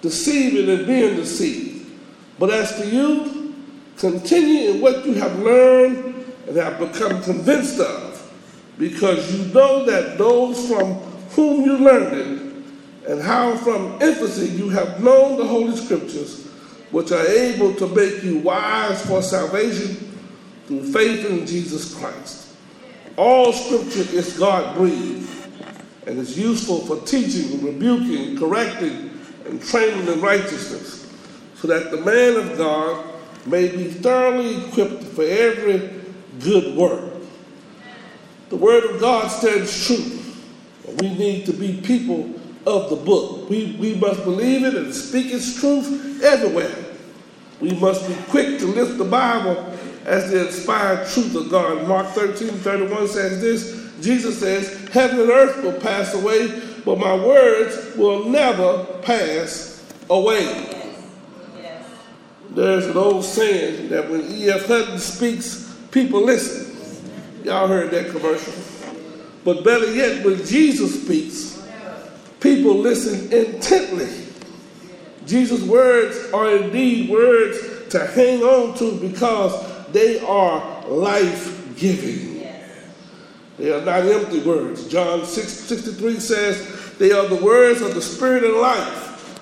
deceiving 0.00 0.68
and 0.68 0.86
being 0.86 1.16
deceived. 1.16 1.90
But 2.38 2.50
as 2.50 2.76
to 2.80 2.88
you, 2.88 3.54
continue 3.96 4.70
in 4.70 4.80
what 4.80 5.04
you 5.04 5.14
have 5.14 5.38
learned 5.40 6.14
and 6.46 6.56
have 6.56 6.78
become 6.78 7.22
convinced 7.22 7.80
of, 7.80 8.32
because 8.78 9.34
you 9.34 9.52
know 9.52 9.84
that 9.84 10.18
those 10.18 10.68
from 10.68 10.94
whom 11.34 11.64
you 11.64 11.78
learned 11.78 12.16
it, 12.16 13.10
and 13.10 13.22
how 13.22 13.56
from 13.56 14.00
infancy 14.00 14.48
you 14.48 14.68
have 14.68 15.02
known 15.02 15.36
the 15.36 15.46
Holy 15.46 15.76
Scriptures, 15.76 16.46
which 16.90 17.10
are 17.10 17.26
able 17.26 17.74
to 17.74 17.86
make 17.88 18.22
you 18.22 18.38
wise 18.38 19.04
for 19.06 19.20
salvation 19.22 19.96
through 20.66 20.92
faith 20.92 21.24
in 21.28 21.46
Jesus 21.46 21.94
Christ. 21.94 22.54
All 23.16 23.52
Scripture 23.52 24.16
is 24.16 24.38
God 24.38 24.76
breathed 24.76 25.28
and 26.06 26.18
is 26.18 26.38
useful 26.38 26.80
for 26.86 27.04
teaching, 27.04 27.64
rebuking, 27.64 28.38
correcting, 28.38 29.07
and 29.48 29.62
training 29.62 30.06
in 30.06 30.20
righteousness, 30.20 31.12
so 31.56 31.68
that 31.68 31.90
the 31.90 31.98
man 31.98 32.36
of 32.36 32.58
God 32.58 33.04
may 33.46 33.68
be 33.68 33.90
thoroughly 33.90 34.66
equipped 34.66 35.04
for 35.04 35.24
every 35.24 35.90
good 36.40 36.76
work. 36.76 37.14
The 38.48 38.56
Word 38.56 38.84
of 38.84 39.00
God 39.00 39.28
stands 39.28 39.86
true. 39.86 40.18
We 41.00 41.14
need 41.14 41.46
to 41.46 41.52
be 41.52 41.80
people 41.80 42.34
of 42.66 42.90
the 42.90 42.96
book. 42.96 43.48
We, 43.50 43.76
we 43.78 43.94
must 43.94 44.24
believe 44.24 44.64
it 44.64 44.74
and 44.74 44.94
speak 44.94 45.32
its 45.32 45.58
truth 45.60 46.22
everywhere. 46.22 46.74
We 47.60 47.72
must 47.72 48.06
be 48.06 48.14
quick 48.30 48.58
to 48.60 48.66
lift 48.66 48.98
the 48.98 49.04
Bible 49.04 49.56
as 50.04 50.30
the 50.30 50.46
inspired 50.46 51.08
truth 51.08 51.34
of 51.34 51.50
God. 51.50 51.86
Mark 51.86 52.06
13, 52.08 52.48
31 52.48 53.08
says 53.08 53.40
this 53.40 53.78
Jesus 54.00 54.38
says, 54.38 54.88
Heaven 54.88 55.20
and 55.20 55.30
earth 55.30 55.62
will 55.62 55.78
pass 55.80 56.14
away, 56.14 56.46
but 56.88 56.98
my 56.98 57.14
words 57.14 57.94
will 57.98 58.24
never 58.30 58.82
pass 59.02 59.84
away. 60.08 60.44
Yes. 60.44 61.04
Yes. 61.60 61.86
There's 62.48 62.86
an 62.86 62.96
old 62.96 63.26
saying 63.26 63.90
that 63.90 64.08
when 64.08 64.22
E.F. 64.22 64.66
Hutton 64.66 64.98
speaks, 64.98 65.76
people 65.90 66.24
listen. 66.24 67.04
Y'all 67.44 67.68
heard 67.68 67.90
that 67.90 68.08
commercial. 68.10 68.54
But 69.44 69.64
better 69.64 69.92
yet, 69.92 70.24
when 70.24 70.42
Jesus 70.46 71.04
speaks, 71.04 71.62
people 72.40 72.78
listen 72.78 73.30
intently. 73.34 74.08
Jesus' 75.26 75.64
words 75.64 76.32
are 76.32 76.56
indeed 76.56 77.10
words 77.10 77.90
to 77.90 78.06
hang 78.06 78.42
on 78.42 78.74
to 78.78 78.98
because 78.98 79.86
they 79.88 80.20
are 80.20 80.86
life 80.86 81.76
giving. 81.76 82.28
They 83.58 83.72
are 83.72 83.84
not 83.84 84.06
empty 84.06 84.38
words. 84.38 84.86
John 84.86 85.26
6, 85.26 85.48
63 85.52 86.20
says, 86.20 86.77
They 86.98 87.12
are 87.12 87.26
the 87.26 87.36
words 87.36 87.80
of 87.80 87.94
the 87.94 88.02
Spirit 88.02 88.44
and 88.44 88.56
life. 88.56 89.40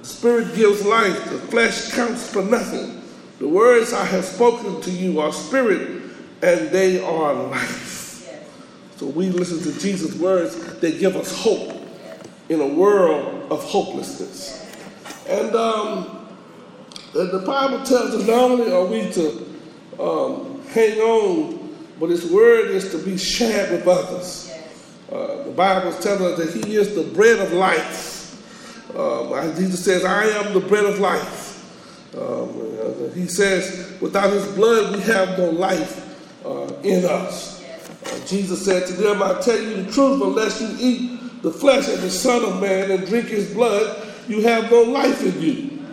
The 0.00 0.06
Spirit 0.06 0.54
gives 0.54 0.84
life, 0.84 1.24
the 1.30 1.38
flesh 1.38 1.92
counts 1.92 2.28
for 2.28 2.42
nothing. 2.42 3.02
The 3.38 3.48
words 3.48 3.92
I 3.92 4.04
have 4.04 4.24
spoken 4.24 4.80
to 4.82 4.90
you 4.90 5.20
are 5.20 5.32
spirit 5.32 6.02
and 6.42 6.70
they 6.70 7.02
are 7.02 7.34
life. 7.34 8.46
So 8.96 9.06
we 9.06 9.30
listen 9.30 9.60
to 9.60 9.78
Jesus' 9.78 10.16
words, 10.16 10.56
they 10.80 10.98
give 10.98 11.14
us 11.14 11.36
hope 11.40 11.72
in 12.48 12.60
a 12.60 12.66
world 12.66 13.50
of 13.52 13.62
hopelessness. 13.62 14.66
And 15.28 15.54
um, 15.54 16.26
the 17.12 17.42
Bible 17.46 17.84
tells 17.84 18.14
us 18.14 18.26
not 18.26 18.50
only 18.50 18.72
are 18.72 18.86
we 18.86 19.10
to 19.12 19.46
um, 20.00 20.62
hang 20.68 20.98
on 20.98 21.68
but 21.98 22.10
his 22.10 22.30
word 22.30 22.70
is 22.70 22.90
to 22.92 22.98
be 22.98 23.16
shared 23.16 23.70
with 23.72 23.86
others. 23.86 24.47
Uh, 25.10 25.42
the 25.44 25.50
Bible 25.50 25.92
tells 25.92 26.20
us 26.20 26.38
that 26.38 26.64
he 26.64 26.76
is 26.76 26.94
the 26.94 27.02
bread 27.02 27.38
of 27.38 27.52
life. 27.52 28.16
Um, 28.96 29.30
Jesus 29.56 29.84
says, 29.84 30.04
I 30.04 30.24
am 30.24 30.52
the 30.52 30.60
bread 30.60 30.84
of 30.84 30.98
life. 30.98 31.46
Um, 32.16 32.22
uh, 32.22 33.14
he 33.14 33.26
says, 33.26 33.98
without 34.00 34.32
his 34.32 34.46
blood, 34.54 34.94
we 34.94 35.00
have 35.02 35.38
no 35.38 35.50
life 35.50 36.44
uh, 36.44 36.72
in 36.82 37.04
us. 37.04 37.62
Uh, 38.04 38.26
Jesus 38.26 38.64
said 38.64 38.86
to 38.86 38.92
them, 38.94 39.22
I 39.22 39.40
tell 39.40 39.60
you 39.60 39.82
the 39.82 39.92
truth, 39.92 40.22
unless 40.22 40.60
you 40.60 40.76
eat 40.78 41.42
the 41.42 41.50
flesh 41.50 41.88
of 41.88 42.00
the 42.00 42.10
Son 42.10 42.44
of 42.44 42.60
Man 42.60 42.90
and 42.90 43.06
drink 43.06 43.28
his 43.28 43.52
blood, 43.52 44.06
you 44.26 44.42
have 44.42 44.70
no 44.70 44.82
life 44.82 45.22
in 45.22 45.40
you. 45.40 45.84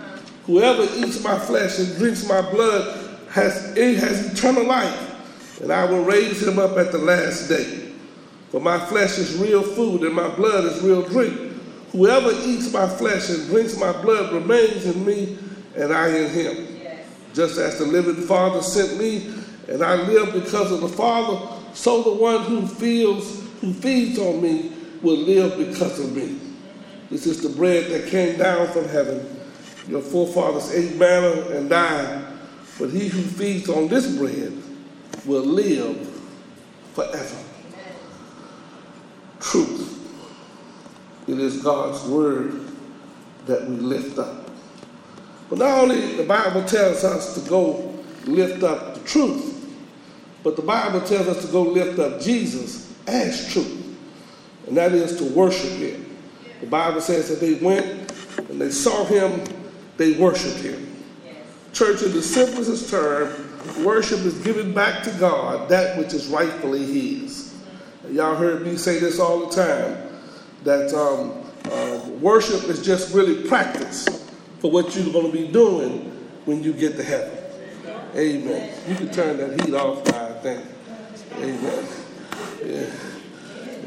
Whoever 0.45 0.83
eats 0.97 1.23
my 1.23 1.39
flesh 1.39 1.79
and 1.79 1.95
drinks 1.97 2.27
my 2.27 2.41
blood 2.51 3.17
has, 3.29 3.75
has 3.77 4.33
eternal 4.33 4.65
life 4.65 5.61
and 5.61 5.71
I 5.71 5.85
will 5.85 6.03
raise 6.03 6.45
him 6.45 6.59
up 6.59 6.77
at 6.77 6.91
the 6.91 6.97
last 6.97 7.47
day. 7.47 7.84
For 8.55 8.61
my 8.61 8.79
flesh 8.79 9.17
is 9.17 9.35
real 9.35 9.61
food, 9.61 10.03
and 10.03 10.15
my 10.15 10.29
blood 10.29 10.63
is 10.63 10.81
real 10.81 11.01
drink. 11.01 11.37
Whoever 11.91 12.31
eats 12.31 12.71
my 12.71 12.87
flesh 12.87 13.29
and 13.29 13.45
drinks 13.49 13.77
my 13.77 13.91
blood 13.91 14.31
remains 14.31 14.85
in 14.85 15.05
me, 15.05 15.37
and 15.75 15.91
I 15.91 16.07
in 16.07 16.29
him. 16.29 16.67
Just 17.33 17.57
as 17.57 17.79
the 17.79 17.85
living 17.85 18.15
Father 18.15 18.61
sent 18.61 18.97
me, 18.97 19.29
and 19.67 19.83
I 19.83 19.95
live 19.95 20.31
because 20.31 20.71
of 20.71 20.79
the 20.79 20.87
Father, 20.87 21.53
so 21.73 22.01
the 22.01 22.13
one 22.13 22.43
who 22.43 22.65
feels, 22.65 23.43
who 23.59 23.73
feeds 23.73 24.17
on 24.19 24.41
me, 24.41 24.71
will 25.01 25.17
live 25.17 25.57
because 25.57 25.99
of 25.99 26.15
me. 26.15 26.39
This 27.11 27.27
is 27.27 27.41
the 27.41 27.49
bread 27.49 27.91
that 27.91 28.07
came 28.09 28.37
down 28.37 28.69
from 28.69 28.87
heaven. 28.87 29.37
Your 29.89 30.01
forefathers 30.01 30.71
ate 30.71 30.95
manna 30.95 31.41
and 31.57 31.69
died, 31.69 32.25
but 32.79 32.89
he 32.89 33.09
who 33.09 33.21
feeds 33.21 33.67
on 33.67 33.89
this 33.89 34.15
bread 34.15 34.53
will 35.25 35.43
live 35.43 36.09
forever. 36.93 37.35
Truth. 39.45 39.91
It 41.27 41.39
is 41.39 41.61
God's 41.61 42.03
word 42.07 42.67
that 43.45 43.67
we 43.67 43.75
lift 43.75 44.17
up. 44.17 44.49
But 45.49 45.59
not 45.59 45.79
only 45.79 46.15
the 46.15 46.23
Bible 46.23 46.63
tells 46.63 47.03
us 47.03 47.35
to 47.35 47.49
go 47.49 47.93
lift 48.25 48.63
up 48.63 48.95
the 48.95 49.01
truth, 49.01 49.51
but 50.43 50.55
the 50.55 50.63
Bible 50.63 50.99
tells 51.01 51.27
us 51.27 51.45
to 51.45 51.51
go 51.51 51.61
lift 51.61 51.99
up 51.99 52.19
Jesus 52.19 52.91
as 53.07 53.53
truth. 53.53 53.95
And 54.67 54.75
that 54.77 54.93
is 54.93 55.17
to 55.17 55.25
worship 55.25 55.71
him. 55.73 56.17
The 56.61 56.67
Bible 56.67 57.01
says 57.01 57.29
that 57.29 57.39
they 57.39 57.55
went 57.55 58.11
and 58.49 58.59
they 58.59 58.71
saw 58.71 59.05
him, 59.05 59.43
they 59.97 60.13
worshiped 60.13 60.57
him. 60.57 60.91
Church, 61.71 62.01
in 62.01 62.13
the 62.13 62.21
simplest 62.21 62.89
term, 62.89 63.33
worship 63.83 64.19
is 64.19 64.33
giving 64.39 64.73
back 64.73 65.03
to 65.03 65.11
God 65.19 65.69
that 65.69 65.97
which 65.97 66.13
is 66.13 66.27
rightfully 66.27 66.85
His. 66.85 67.54
Y'all 68.11 68.35
heard 68.35 68.65
me 68.65 68.77
say 68.77 68.99
this 68.99 69.19
all 69.19 69.47
the 69.47 69.55
time 69.55 69.97
that 70.63 70.93
um, 70.93 71.43
uh, 71.71 72.09
worship 72.19 72.69
is 72.69 72.85
just 72.85 73.13
really 73.13 73.47
practice 73.47 74.29
for 74.59 74.69
what 74.69 74.95
you're 74.95 75.11
going 75.11 75.31
to 75.31 75.37
be 75.37 75.47
doing 75.47 76.11
when 76.45 76.63
you 76.63 76.71
get 76.73 76.95
to 76.97 77.03
heaven. 77.03 77.37
Amen. 78.15 78.73
You 78.87 78.95
can 78.95 79.11
turn 79.11 79.37
that 79.37 79.61
heat 79.61 79.73
off 79.73 80.07
I 80.13 80.33
think. 80.39 80.65
Amen. 81.37 81.85
Yeah. 82.63 82.89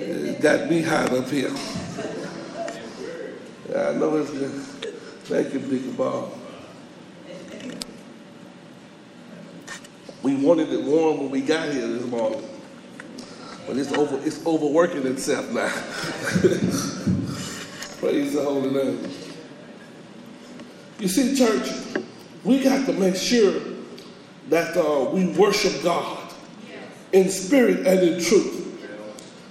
It 0.01 0.41
got 0.41 0.69
me 0.69 0.83
hot 0.83 1.13
up 1.13 1.29
here. 1.29 1.51
Yeah, 3.71 3.91
I 3.91 3.93
know 3.95 4.17
it's 4.17 4.31
good. 4.31 4.51
Thank 5.25 5.55
you, 5.55 5.61
Big 5.61 5.97
Bob. 5.97 6.33
We 10.23 10.35
wanted 10.37 10.73
it 10.73 10.83
warm 10.83 11.19
when 11.21 11.31
we 11.31 11.41
got 11.41 11.73
here 11.73 11.87
this 11.87 12.05
morning. 12.07 12.43
But 13.69 13.77
it's 13.77 13.93
over 13.93 14.19
it's 14.25 14.45
overworking 14.47 15.07
itself 15.07 15.51
now. 15.51 15.69
Praise 18.01 18.33
the 18.33 18.43
holy 18.43 18.71
name. 18.71 19.11
You 20.99 21.09
see, 21.09 21.37
church, 21.37 21.69
we 22.45 22.65
got 22.65 22.87
to 22.87 22.95
make 22.95 23.15
sure 23.15 23.61
that 24.49 24.75
uh, 24.75 25.11
we 25.11 25.27
worship 25.33 25.83
God 25.83 26.33
in 27.13 27.29
spirit 27.29 27.87
and 27.87 28.01
in 28.01 28.25
truth. 28.25 28.65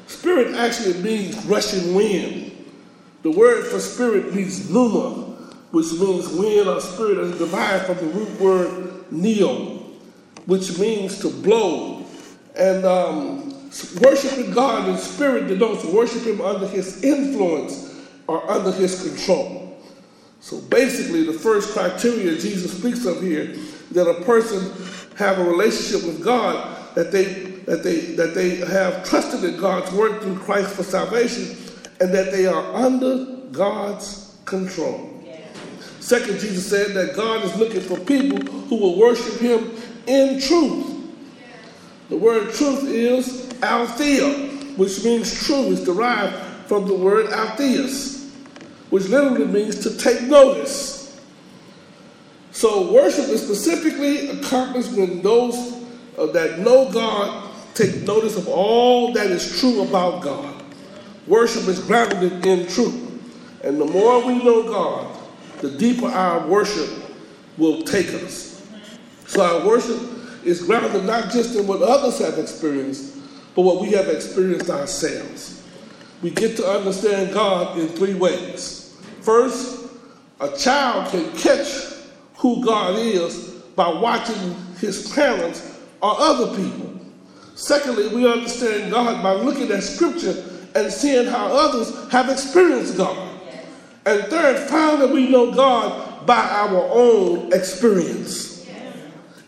Spirit 0.08 0.56
actually 0.56 1.00
means 1.04 1.46
rushing 1.46 1.94
wind. 1.94 2.74
The 3.22 3.30
word 3.30 3.68
for 3.68 3.80
spirit 3.80 4.34
means 4.34 4.68
pneuma, 4.68 5.36
which 5.70 5.94
means 5.94 6.28
wind 6.30 6.68
or 6.68 6.82
spirit, 6.82 7.20
is 7.20 7.38
derived 7.38 7.86
from 7.86 7.98
the 7.98 8.06
root 8.06 8.40
word 8.40 9.12
neo, 9.12 9.78
which 10.48 10.80
means 10.80 11.20
to 11.20 11.30
blow. 11.30 12.04
And 12.56 12.84
um, 12.84 13.57
worshiping 14.02 14.52
God 14.52 14.90
in 14.90 14.98
spirit 14.98 15.48
denotes 15.48 15.86
worship 15.86 16.24
Him 16.24 16.42
under 16.42 16.68
His 16.68 17.04
influence 17.04 18.06
or 18.28 18.50
under 18.50 18.72
His 18.72 19.04
control. 19.04 19.78
So 20.40 20.62
basically, 20.62 21.24
the 21.24 21.34
first 21.34 21.74
criteria 21.74 22.38
Jesus 22.38 22.78
speaks 22.78 23.06
of 23.06 23.22
here 23.22 23.56
that 23.92 24.08
a 24.10 24.24
person 24.24 24.72
have 25.18 25.40
a 25.40 25.44
relationship 25.44 26.08
with 26.08 26.24
God, 26.24 26.96
that 26.96 27.12
they 27.12 27.26
that 27.66 27.84
they 27.84 28.16
that 28.16 28.34
they 28.34 28.58
have 28.58 29.04
trusted 29.08 29.44
in 29.44 29.60
God's 29.60 29.92
work 29.92 30.22
through 30.22 30.38
Christ 30.40 30.76
for 30.76 30.84
salvation, 30.84 31.58
and 32.00 32.14
that 32.14 32.32
they 32.32 32.46
are 32.46 32.76
under 32.76 33.26
God's 33.52 34.38
control. 34.46 35.14
Second, 36.00 36.40
Jesus 36.40 36.70
said 36.70 36.94
that 36.96 37.16
God 37.16 37.44
is 37.44 37.54
looking 37.58 37.82
for 37.82 38.00
people 38.00 38.40
who 38.68 38.78
will 38.78 38.98
worship 38.98 39.40
Him 39.42 39.72
in 40.06 40.40
truth. 40.40 40.94
The 42.08 42.16
word 42.16 42.54
truth 42.54 42.86
is 42.86 43.47
aletheia. 43.62 44.56
which 44.78 45.04
means 45.04 45.46
true, 45.46 45.64
is 45.66 45.84
derived 45.84 46.36
from 46.68 46.88
the 46.88 46.94
word 46.94 47.28
alethes, 47.28 48.30
which 48.92 49.06
literally 49.08 49.46
means 49.48 49.80
to 49.80 49.98
take 49.98 50.22
notice. 50.24 51.20
So 52.52 52.92
worship 52.92 53.26
is 53.26 53.44
specifically 53.44 54.30
accomplished 54.30 54.92
when 54.94 55.22
those 55.22 55.84
uh, 56.18 56.28
that 56.28 56.60
know 56.60 56.92
God 56.92 57.54
take 57.74 58.04
notice 58.04 58.38
of 58.38 58.48
all 58.48 59.14
that 59.14 59.28
is 59.28 59.60
true 59.60 59.84
about 59.84 60.24
God. 60.24 60.64
Worship 61.28 61.68
is 61.68 61.80
grounded 61.80 62.46
in 62.46 62.68
truth. 62.68 63.04
And 63.64 63.80
the 63.80 63.86
more 63.86 64.26
we 64.26 64.44
know 64.44 64.64
God, 64.64 65.16
the 65.60 65.72
deeper 65.72 66.08
our 66.08 66.48
worship 66.48 66.90
will 67.58 67.84
take 67.84 68.14
us. 68.14 68.66
So 69.26 69.42
our 69.44 69.68
worship 69.68 70.00
is 70.46 70.64
grounded 70.64 71.04
not 71.04 71.32
just 71.32 71.56
in 71.56 71.68
what 71.68 71.82
others 71.82 72.20
have 72.20 72.40
experienced, 72.40 73.17
but 73.58 73.64
what 73.64 73.82
we 73.82 73.90
have 73.90 74.08
experienced 74.08 74.70
ourselves. 74.70 75.64
We 76.22 76.30
get 76.30 76.56
to 76.58 76.68
understand 76.68 77.34
God 77.34 77.80
in 77.80 77.88
three 77.88 78.14
ways. 78.14 78.96
First, 79.22 79.90
a 80.40 80.56
child 80.56 81.10
can 81.10 81.36
catch 81.36 81.66
who 82.36 82.64
God 82.64 83.00
is 83.00 83.50
by 83.76 83.90
watching 83.90 84.56
his 84.80 85.12
parents 85.12 85.76
or 86.04 86.14
other 86.20 86.56
people. 86.56 87.00
Secondly, 87.56 88.10
we 88.10 88.32
understand 88.32 88.92
God 88.92 89.24
by 89.24 89.34
looking 89.34 89.72
at 89.72 89.82
Scripture 89.82 90.36
and 90.76 90.94
seeing 90.94 91.26
how 91.26 91.48
others 91.48 92.12
have 92.12 92.30
experienced 92.30 92.96
God. 92.96 93.18
And 94.06 94.24
third, 94.26 94.70
finally, 94.70 95.12
we 95.12 95.30
know 95.30 95.52
God 95.52 96.28
by 96.28 96.48
our 96.48 96.88
own 96.92 97.52
experience. 97.52 98.57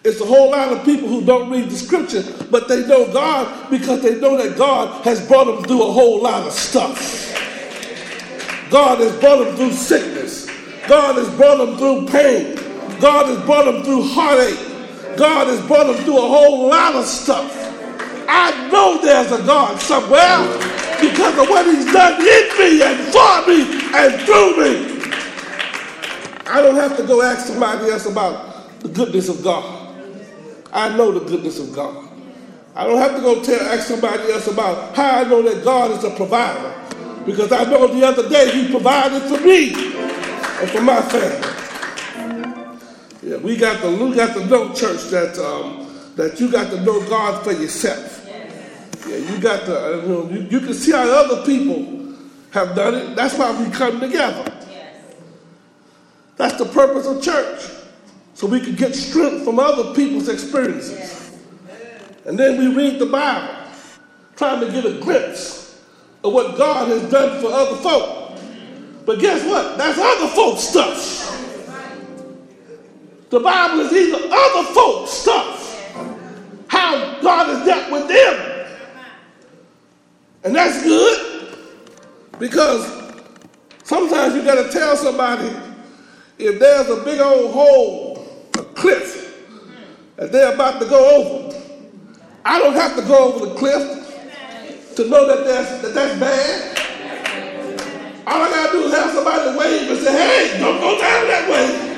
It's 0.04 0.22
a 0.22 0.26
whole 0.26 0.52
lot 0.52 0.72
of 0.72 0.86
people 0.86 1.10
who 1.10 1.26
don't 1.26 1.50
read 1.50 1.70
the 1.70 1.76
scripture, 1.76 2.24
but 2.50 2.70
they 2.70 2.88
know 2.88 3.12
God 3.12 3.70
because 3.70 4.02
they 4.02 4.20
know 4.20 4.38
that 4.38 4.58
God 4.58 5.04
has 5.04 5.26
brought 5.28 5.46
them 5.46 5.64
through 5.64 5.84
a 5.84 5.92
whole 5.92 6.22
lot 6.22 6.48
of 6.48 6.54
stuff. 6.54 7.36
God 8.70 9.00
has 9.00 9.14
brought 9.20 9.44
them 9.44 9.56
through 9.58 9.72
sickness. 9.72 10.48
God 10.88 11.18
has 11.18 11.30
brought 11.36 11.58
them 11.58 11.78
through 11.78 12.08
pain. 12.08 12.56
God 13.02 13.26
has 13.26 13.44
brought 13.46 13.66
them 13.66 13.84
through 13.84 14.04
heartache. 14.04 15.18
God 15.18 15.48
has 15.48 15.60
brought 15.68 15.88
them 15.88 15.98
through 16.06 16.18
a 16.18 16.28
whole 16.28 16.70
lot 16.70 16.96
of 16.96 17.06
stuff. 17.06 17.52
I 18.30 18.70
know 18.72 19.02
there's 19.02 19.32
a 19.32 19.44
God 19.46 19.82
somewhere 19.82 20.38
because 21.02 21.38
of 21.38 21.50
what 21.50 21.66
he's 21.66 21.86
done 21.92 22.22
in 22.22 22.58
me 22.58 22.82
and 22.84 23.00
for 23.12 23.48
me 23.48 23.62
and 23.96 24.22
through 24.22 24.58
me. 24.64 25.12
I 26.46 26.62
don't 26.62 26.76
have 26.76 26.96
to 26.98 27.04
go 27.04 27.22
ask 27.22 27.48
somebody 27.48 27.90
else 27.92 28.06
about 28.06 28.80
the 28.82 28.88
goodness 28.90 29.30
of 29.30 29.44
God. 29.44 29.79
I 30.72 30.96
know 30.96 31.12
the 31.12 31.28
goodness 31.28 31.60
of 31.60 31.74
God. 31.74 32.10
I 32.76 32.86
don't 32.86 32.98
have 32.98 33.16
to 33.16 33.22
go 33.22 33.44
tell 33.44 33.60
ask 33.74 33.88
somebody 33.88 34.32
else 34.32 34.48
about 34.48 34.96
how 34.96 35.20
I 35.20 35.24
know 35.24 35.42
that 35.42 35.64
God 35.64 35.92
is 35.92 36.04
a 36.04 36.12
provider. 36.12 36.76
Because 37.26 37.52
I 37.52 37.64
know 37.66 37.88
the 37.88 38.06
other 38.06 38.30
day 38.30 38.52
he 38.52 38.72
provided 38.72 39.22
for 39.24 39.44
me 39.46 39.74
and 39.74 40.70
for 40.70 40.82
my 40.82 41.02
family. 41.02 41.60
Yeah, 43.22 43.38
we 43.38 43.58
got 43.58 43.82
to 43.82 43.90
we 43.90 44.16
got 44.16 44.34
to 44.36 44.46
know, 44.46 44.74
church, 44.74 45.10
that 45.10 45.38
um, 45.38 45.88
that 46.16 46.40
you 46.40 46.52
got 46.52 46.72
to 46.72 46.82
know 46.82 47.08
God 47.10 47.44
for 47.44 47.52
yourself. 47.52 48.26
Yeah, 49.08 49.18
you 49.18 49.40
got 49.40 49.66
to, 49.66 49.78
uh, 49.78 50.02
you, 50.02 50.08
know, 50.08 50.30
you, 50.30 50.42
you, 50.50 50.60
can 50.60 50.74
see 50.74 50.92
how 50.92 51.10
other 51.10 51.46
people 51.46 52.16
have 52.52 52.76
done 52.76 52.96
it. 52.96 53.16
That's 53.16 53.38
why 53.38 53.52
we 53.62 53.70
come 53.72 54.00
together. 54.00 54.52
That's 56.36 56.58
the 56.58 56.66
purpose 56.66 57.08
of 57.08 57.22
church. 57.22 57.79
So 58.40 58.48
we 58.48 58.62
can 58.62 58.76
get 58.76 58.96
strength 58.96 59.44
from 59.44 59.60
other 59.60 59.94
people's 59.94 60.30
experiences. 60.30 61.38
And 62.26 62.40
then 62.40 62.58
we 62.58 62.74
read 62.74 62.98
the 62.98 63.06
Bible, 63.06 63.54
trying 64.38 64.66
to 64.66 64.72
get 64.72 64.86
a 64.86 64.94
glimpse 65.00 65.84
of 66.24 66.32
what 66.32 66.58
God 66.58 66.88
has 66.88 67.12
done 67.12 67.42
for 67.42 67.48
other 67.52 67.76
folk. 67.76 68.40
But 69.06 69.20
guess 69.20 69.46
what? 69.46 69.78
That's 69.78 70.00
other 70.00 70.34
folks' 70.34 70.62
stuff. 70.62 71.26
The 73.30 73.42
Bible 73.42 73.82
is 73.82 73.92
either 73.92 74.34
other 74.34 74.74
folks' 74.74 75.12
stuff, 75.12 75.94
how 76.70 77.20
God 77.22 77.48
has 77.48 77.66
dealt 77.66 77.92
with 77.92 78.08
them 78.08 78.60
and 80.44 80.56
that's 80.56 80.84
good 80.84 81.58
because 82.40 82.86
sometimes 83.84 84.36
you 84.36 84.44
got 84.44 84.64
to 84.64 84.72
tell 84.72 84.96
somebody 84.96 85.50
if 86.38 86.60
there's 86.60 86.90
a 86.90 87.04
big 87.04 87.20
old 87.20 87.52
hole, 87.52 88.09
cliff, 88.80 89.36
that 90.16 90.32
they're 90.32 90.54
about 90.54 90.82
to 90.82 90.88
go 90.88 91.18
over. 91.18 91.56
I 92.46 92.58
don't 92.60 92.74
have 92.74 92.96
to 92.96 93.02
go 93.04 93.34
over 93.34 93.46
the 93.48 93.56
cliff 93.56 94.96
to 94.96 95.08
know 95.08 95.28
that 95.28 95.46
that's, 95.46 95.82
that 95.82 95.94
that's 95.94 96.20
bad. 96.20 96.80
All 98.26 98.42
I 98.42 98.50
got 98.50 98.68
to 98.68 98.72
do 98.74 98.84
is 98.86 98.94
have 98.94 99.12
somebody 99.12 99.58
wave 99.58 99.90
and 99.90 100.00
say, 100.00 100.12
hey, 100.12 100.60
don't 100.60 100.80
go 100.80 101.00
down 101.00 101.28
that 101.28 101.50
way. 101.50 101.90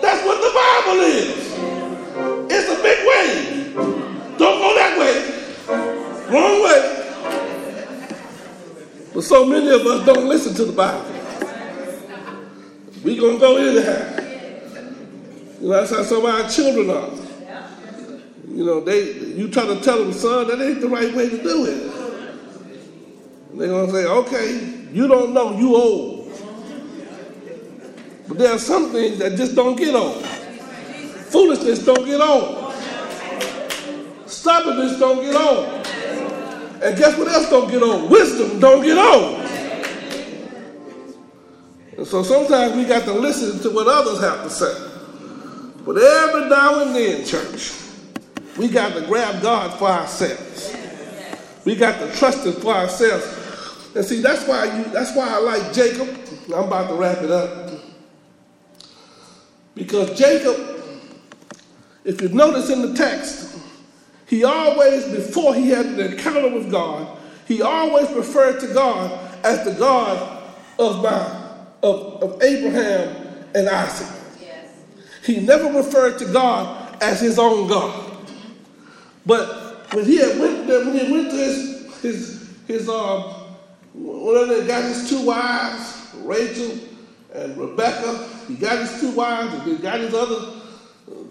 That's 0.00 0.24
what 0.26 0.40
the 0.40 0.50
Bible 0.54 1.00
is. 1.00 1.50
It's 2.50 2.68
a 2.68 2.82
big 2.82 2.98
wave. 3.06 3.74
Don't 4.38 4.58
go 4.58 4.74
that 4.74 4.98
way. 4.98 5.14
Wrong 6.32 6.62
way. 6.62 6.80
But 9.14 9.22
so 9.24 9.44
many 9.44 9.70
of 9.70 9.86
us 9.86 10.04
don't 10.06 10.28
listen 10.28 10.54
to 10.54 10.64
the 10.64 10.72
Bible. 10.72 11.04
we 13.04 13.16
going 13.16 13.34
to 13.34 13.40
go 13.40 13.56
anyhow. 13.56 14.19
You 15.60 15.68
know, 15.68 15.74
that's 15.74 15.90
how 15.90 16.02
some 16.02 16.24
of 16.24 16.34
our 16.34 16.48
children 16.48 16.88
are. 16.90 17.10
You 18.48 18.64
know, 18.64 18.80
they 18.80 19.12
you 19.12 19.48
try 19.48 19.66
to 19.66 19.80
tell 19.80 19.98
them, 19.98 20.12
son, 20.12 20.48
that 20.48 20.60
ain't 20.60 20.80
the 20.80 20.88
right 20.88 21.14
way 21.14 21.28
to 21.28 21.42
do 21.42 21.66
it. 21.66 21.90
They're 23.54 23.68
to 23.68 23.92
say, 23.92 24.06
okay, 24.06 24.88
you 24.92 25.06
don't 25.06 25.34
know, 25.34 25.56
you 25.58 25.76
old. 25.76 26.32
But 28.26 28.38
there 28.38 28.52
are 28.52 28.58
some 28.58 28.90
things 28.90 29.18
that 29.18 29.36
just 29.36 29.54
don't 29.54 29.76
get 29.76 29.94
old. 29.94 30.24
Foolishness 30.24 31.84
don't 31.84 32.06
get 32.06 32.20
old. 32.20 32.72
Stubbornness 34.26 34.98
don't 34.98 35.20
get 35.20 35.34
old. 35.34 35.86
And 36.82 36.96
guess 36.96 37.18
what 37.18 37.28
else 37.28 37.50
don't 37.50 37.70
get 37.70 37.82
old? 37.82 38.10
Wisdom 38.10 38.60
don't 38.60 38.82
get 38.82 38.96
old. 38.96 39.40
And 41.98 42.06
so 42.06 42.22
sometimes 42.22 42.74
we 42.76 42.84
got 42.84 43.04
to 43.04 43.12
listen 43.12 43.60
to 43.60 43.70
what 43.70 43.86
others 43.86 44.20
have 44.20 44.42
to 44.44 44.50
say. 44.50 44.89
But 45.92 46.04
every 46.04 46.48
now 46.48 46.82
and 46.82 46.94
then, 46.94 47.26
church, 47.26 47.72
we 48.56 48.68
got 48.68 48.94
to 48.94 49.00
grab 49.08 49.42
God 49.42 49.76
for 49.76 49.88
ourselves. 49.88 50.72
We 51.64 51.74
got 51.74 51.98
to 51.98 52.16
trust 52.16 52.46
Him 52.46 52.52
for 52.52 52.72
ourselves. 52.72 53.96
And 53.96 54.04
see, 54.04 54.20
that's 54.20 54.46
why 54.46 54.66
you 54.66 54.84
that's 54.84 55.16
why 55.16 55.28
I 55.28 55.40
like 55.40 55.72
Jacob. 55.72 56.08
I'm 56.54 56.68
about 56.68 56.90
to 56.90 56.94
wrap 56.94 57.18
it 57.22 57.32
up. 57.32 57.72
Because 59.74 60.16
Jacob, 60.16 60.80
if 62.04 62.22
you 62.22 62.28
notice 62.28 62.70
in 62.70 62.82
the 62.82 62.94
text, 62.94 63.58
he 64.28 64.44
always, 64.44 65.06
before 65.06 65.56
he 65.56 65.70
had 65.70 65.86
an 65.86 65.98
encounter 65.98 66.54
with 66.54 66.70
God, 66.70 67.18
he 67.48 67.62
always 67.62 68.08
referred 68.12 68.60
to 68.60 68.72
God 68.72 69.10
as 69.42 69.64
the 69.64 69.72
God 69.72 70.44
of 70.78 71.02
my 71.02 71.48
of, 71.82 72.22
of 72.22 72.42
Abraham 72.44 73.48
and 73.56 73.68
Isaac. 73.68 74.19
He 75.24 75.40
never 75.40 75.72
referred 75.72 76.18
to 76.18 76.32
God 76.32 76.96
as 77.02 77.20
his 77.20 77.38
own 77.38 77.68
God. 77.68 78.16
But 79.26 79.92
when 79.92 80.04
he 80.04 80.16
had 80.16 80.38
went 80.38 80.66
when 80.66 80.98
he 80.98 81.12
went 81.12 81.30
to 81.30 81.36
his 81.36 82.00
his 82.00 82.50
his 82.66 82.88
um 82.88 83.34
when 83.94 84.48
he 84.48 84.66
got 84.66 84.84
his 84.84 85.08
two 85.08 85.24
wives, 85.26 86.14
Rachel 86.22 86.78
and 87.34 87.56
Rebecca, 87.56 88.28
he 88.48 88.54
got 88.54 88.78
his 88.78 89.00
two 89.00 89.10
wives, 89.12 89.52
and 89.54 89.62
he 89.62 89.76
got 89.76 90.00
his 90.00 90.14
other 90.14 90.60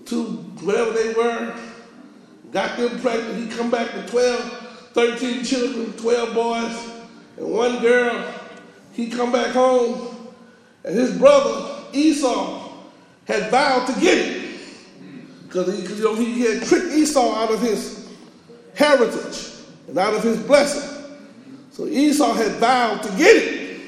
two, 0.06 0.26
whatever 0.62 0.92
they 0.92 1.14
were, 1.14 1.56
got 2.52 2.78
them 2.78 3.00
pregnant. 3.00 3.38
He 3.38 3.58
come 3.58 3.70
back 3.70 3.94
with 3.94 4.10
12, 4.10 4.92
13 4.94 5.44
children, 5.44 5.94
12 5.94 6.34
boys, 6.34 6.90
and 7.38 7.52
one 7.52 7.80
girl. 7.82 8.34
He 8.94 9.10
come 9.10 9.32
back 9.32 9.54
home, 9.54 10.16
and 10.84 10.96
his 10.96 11.18
brother 11.18 11.86
Esau 11.94 12.59
had 13.30 13.52
vowed 13.52 13.86
to 13.88 13.94
get 14.02 14.18
it. 14.18 14.60
Because 15.44 15.78
he, 15.78 15.96
you 15.96 16.04
know, 16.04 16.16
he 16.16 16.42
had 16.42 16.64
tricked 16.64 16.94
Esau 16.94 17.36
out 17.36 17.52
of 17.52 17.62
his 17.62 18.10
heritage 18.76 19.52
and 19.88 19.98
out 19.98 20.16
of 20.16 20.24
his 20.24 20.40
blessing. 20.40 21.16
So 21.72 21.86
Esau 21.86 22.34
had 22.34 22.54
vowed 22.54 23.04
to 23.04 23.10
get 23.18 23.36
it. 23.38 23.82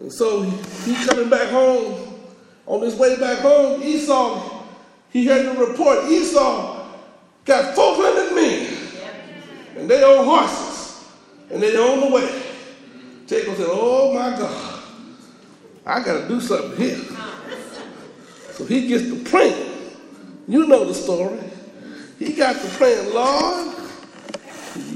And 0.00 0.12
so 0.12 0.42
he 0.42 0.94
coming 1.06 1.28
back 1.28 1.50
home. 1.50 2.06
On 2.66 2.82
his 2.82 2.96
way 2.96 3.18
back 3.18 3.38
home, 3.38 3.82
Esau, 3.82 4.62
he 5.10 5.26
heard 5.26 5.46
the 5.46 5.64
report. 5.64 6.04
Esau 6.04 6.86
got 7.46 7.74
400 7.74 8.34
men, 8.34 8.76
and 9.76 9.88
they 9.88 10.04
own 10.04 10.22
horses, 10.22 11.08
and 11.50 11.62
they 11.62 11.74
on 11.76 12.00
the 12.00 12.14
way. 12.14 12.42
Jacob 13.26 13.56
said, 13.56 13.68
Oh 13.70 14.12
my 14.12 14.36
God, 14.36 14.82
I 15.86 16.04
got 16.04 16.20
to 16.20 16.28
do 16.28 16.42
something 16.42 16.76
here. 16.76 17.27
So 18.58 18.64
he 18.64 18.88
gets 18.88 19.08
the 19.08 19.22
plan. 19.30 19.56
You 20.48 20.66
know 20.66 20.84
the 20.84 20.92
story. 20.94 21.38
He 22.18 22.32
got 22.32 22.56
the 22.56 22.68
plan, 22.70 23.14
Lord, 23.14 23.76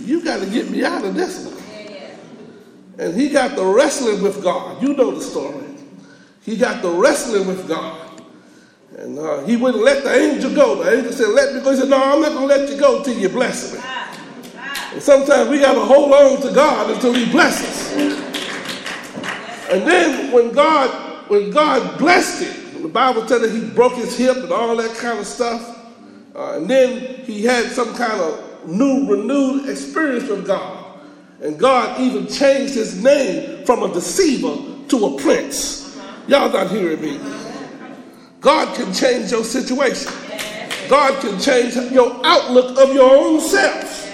You 0.04 0.24
got 0.24 0.40
to 0.40 0.46
get 0.46 0.68
me 0.68 0.84
out 0.84 1.04
of 1.04 1.14
this 1.14 1.46
one. 1.46 1.62
And 2.98 3.18
he 3.18 3.28
got 3.28 3.54
the 3.54 3.64
wrestling 3.64 4.20
with 4.20 4.42
God. 4.42 4.82
You 4.82 4.94
know 4.94 5.12
the 5.12 5.20
story. 5.20 5.64
He 6.42 6.56
got 6.56 6.82
the 6.82 6.90
wrestling 6.90 7.46
with 7.46 7.68
God. 7.68 8.20
And 8.98 9.16
uh, 9.16 9.44
he 9.44 9.56
wouldn't 9.56 9.84
let 9.84 10.02
the 10.02 10.12
angel 10.12 10.52
go. 10.52 10.82
The 10.82 10.98
angel 10.98 11.12
said, 11.12 11.28
Let 11.28 11.54
me 11.54 11.60
go. 11.60 11.70
He 11.70 11.76
said, 11.76 11.88
No, 11.88 12.02
I'm 12.02 12.20
not 12.20 12.32
going 12.32 12.48
to 12.48 12.56
let 12.56 12.68
you 12.68 12.76
go 12.76 13.04
till 13.04 13.16
you 13.16 13.28
bless 13.28 13.72
me. 13.72 13.80
And 14.92 15.00
sometimes 15.00 15.48
we 15.48 15.60
got 15.60 15.74
to 15.74 15.80
hold 15.80 16.12
on 16.12 16.42
to 16.42 16.52
God 16.52 16.90
until 16.90 17.12
he 17.12 17.30
blesses. 17.30 17.92
And 19.70 19.86
then 19.86 20.32
when 20.32 20.50
God, 20.50 21.30
when 21.30 21.50
God 21.50 21.96
blessed 21.96 22.42
him, 22.42 22.61
the 22.82 22.88
Bible 22.88 23.26
tells 23.26 23.42
that 23.42 23.50
he 23.50 23.60
broke 23.70 23.94
his 23.94 24.16
hip 24.16 24.36
and 24.36 24.52
all 24.52 24.76
that 24.76 24.96
kind 24.96 25.18
of 25.18 25.26
stuff. 25.26 25.78
Uh, 26.34 26.56
and 26.56 26.68
then 26.68 26.98
he 27.24 27.44
had 27.44 27.70
some 27.70 27.94
kind 27.94 28.20
of 28.20 28.66
new, 28.68 29.10
renewed 29.10 29.68
experience 29.68 30.28
with 30.28 30.46
God. 30.46 31.00
And 31.42 31.58
God 31.58 32.00
even 32.00 32.26
changed 32.26 32.74
his 32.74 33.02
name 33.02 33.64
from 33.64 33.82
a 33.82 33.92
deceiver 33.92 34.88
to 34.88 35.06
a 35.06 35.20
prince. 35.20 35.98
Y'all 36.28 36.52
not 36.52 36.70
hearing 36.70 37.00
me. 37.00 37.20
God 38.40 38.74
can 38.76 38.92
change 38.92 39.30
your 39.30 39.44
situation. 39.44 40.12
God 40.88 41.20
can 41.20 41.38
change 41.40 41.74
your 41.92 42.20
outlook 42.24 42.78
of 42.78 42.94
your 42.94 43.16
own 43.16 43.40
self. 43.40 44.10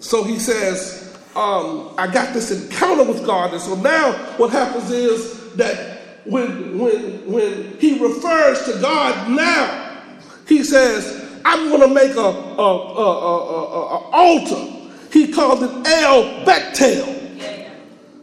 So 0.00 0.22
he 0.24 0.38
says, 0.38 1.16
um, 1.34 1.94
I 1.98 2.06
got 2.06 2.32
this 2.32 2.50
encounter 2.50 3.04
with 3.04 3.24
God. 3.24 3.52
And 3.52 3.60
so 3.60 3.74
now 3.76 4.12
what 4.36 4.50
happens 4.50 4.90
is 4.90 5.54
that 5.54 5.95
when, 6.28 6.78
when, 6.78 7.32
when 7.32 7.78
he 7.78 7.98
refers 7.98 8.64
to 8.64 8.80
God 8.80 9.30
now, 9.30 10.02
he 10.46 10.62
says, 10.64 11.24
I'm 11.44 11.68
going 11.68 11.82
to 11.82 11.94
make 11.94 12.16
a, 12.16 12.20
a, 12.20 12.22
a, 12.22 13.36
a, 13.38 14.10
altar. 14.10 14.90
He 15.12 15.32
called 15.32 15.62
it 15.62 15.86
El 15.86 16.44
Bethel. 16.44 17.14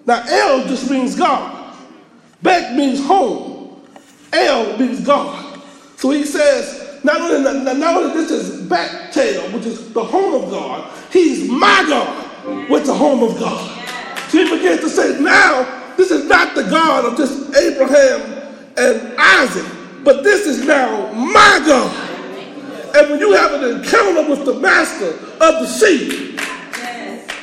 Now, 0.05 0.23
El 0.27 0.67
just 0.67 0.91
means 0.91 1.15
God. 1.15 1.75
Bet 2.41 2.75
means 2.75 3.05
home. 3.05 3.81
El 4.33 4.77
means 4.77 5.05
God. 5.05 5.61
So 5.95 6.09
he 6.11 6.25
says, 6.25 7.01
not 7.03 7.21
only, 7.21 7.63
not 7.63 7.95
only 7.95 8.13
this 8.13 8.31
is 8.31 8.67
Bethel, 8.67 9.43
which 9.51 9.65
is 9.65 9.93
the 9.93 10.03
home 10.03 10.43
of 10.43 10.51
God, 10.51 10.91
he's 11.11 11.49
my 11.49 11.85
God, 11.87 12.69
with 12.69 12.85
the 12.85 12.93
home 12.93 13.23
of 13.23 13.39
God. 13.39 13.87
So 14.29 14.43
he 14.43 14.57
begins 14.57 14.81
to 14.81 14.89
say, 14.89 15.19
now, 15.21 15.82
this 15.97 16.11
is 16.11 16.25
not 16.25 16.55
the 16.55 16.63
God 16.63 17.05
of 17.05 17.17
just 17.17 17.55
Abraham 17.55 18.21
and 18.77 19.15
Isaac, 19.17 19.65
but 20.03 20.23
this 20.23 20.47
is 20.47 20.65
now 20.65 21.11
my 21.13 21.61
God. 21.65 22.09
And 22.95 23.09
when 23.09 23.19
you 23.19 23.33
have 23.33 23.53
an 23.53 23.77
encounter 23.77 24.29
with 24.29 24.45
the 24.45 24.53
master 24.59 25.09
of 25.09 25.61
the 25.61 25.67
sea, 25.67 26.35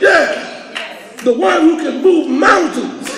yeah, 0.01 1.15
the 1.25 1.35
one 1.35 1.63
who 1.63 1.77
can 1.79 2.03
move 2.03 2.31
mountains, 2.31 3.09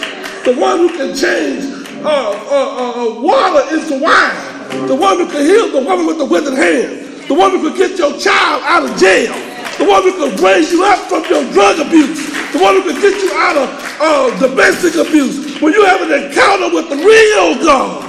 the 0.45 0.55
one 0.59 0.79
who 0.79 0.89
can 0.89 1.15
change 1.15 1.65
uh, 2.05 2.09
uh, 2.09 2.35
uh, 2.51 3.17
uh, 3.17 3.21
water 3.21 3.77
into 3.77 4.03
wine, 4.03 4.87
the 4.89 4.95
one 4.95 5.19
who 5.19 5.27
can 5.27 5.45
heal 5.45 5.71
the 5.71 5.87
woman 5.87 6.07
with 6.07 6.19
the 6.19 6.25
withered 6.25 6.55
hand, 6.55 7.29
the 7.29 7.35
one 7.35 7.51
who 7.53 7.69
can 7.69 7.79
get 7.79 7.99
your 7.99 8.19
child 8.19 8.63
out 8.65 8.91
of 8.91 8.97
jail, 8.99 9.33
the 9.79 9.85
one 9.85 10.03
who 10.03 10.13
can 10.13 10.45
raise 10.45 10.73
you 10.73 10.85
up 10.85 10.99
from 11.09 11.25
your 11.25 11.45
drug 11.53 11.79
abuse, 11.79 12.27
the 12.53 12.59
one 12.59 12.75
who 12.75 12.83
can 12.83 13.01
get 13.01 13.21
you 13.23 13.33
out 13.35 13.57
of 13.57 13.69
uh, 14.01 14.47
domestic 14.47 14.95
abuse. 14.95 15.61
When 15.61 15.73
you 15.73 15.85
have 15.87 16.03
an 16.03 16.13
encounter 16.25 16.75
with 16.75 16.89
the 16.89 16.97
real 16.97 17.63
God, 17.63 18.03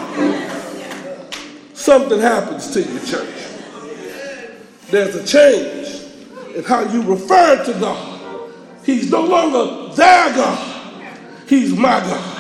something 1.73 2.19
happens 2.19 2.71
to 2.71 2.81
you, 2.81 2.99
church 3.05 3.43
there's 4.93 5.15
a 5.15 5.25
change 5.25 6.03
in 6.55 6.63
how 6.63 6.83
you 6.83 7.01
refer 7.01 7.65
to 7.65 7.73
God. 7.79 8.51
He's 8.85 9.09
no 9.09 9.25
longer 9.25 9.91
their 9.95 10.35
God, 10.35 11.09
He's 11.47 11.75
my 11.75 11.99
God. 11.99 12.39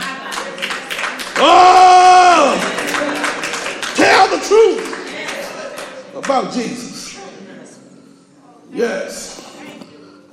Oh, 1.37 2.53
tell 3.95 4.27
the 4.29 4.37
truth 4.45 6.15
about 6.15 6.53
Jesus. 6.53 6.92
Yes. 8.73 9.39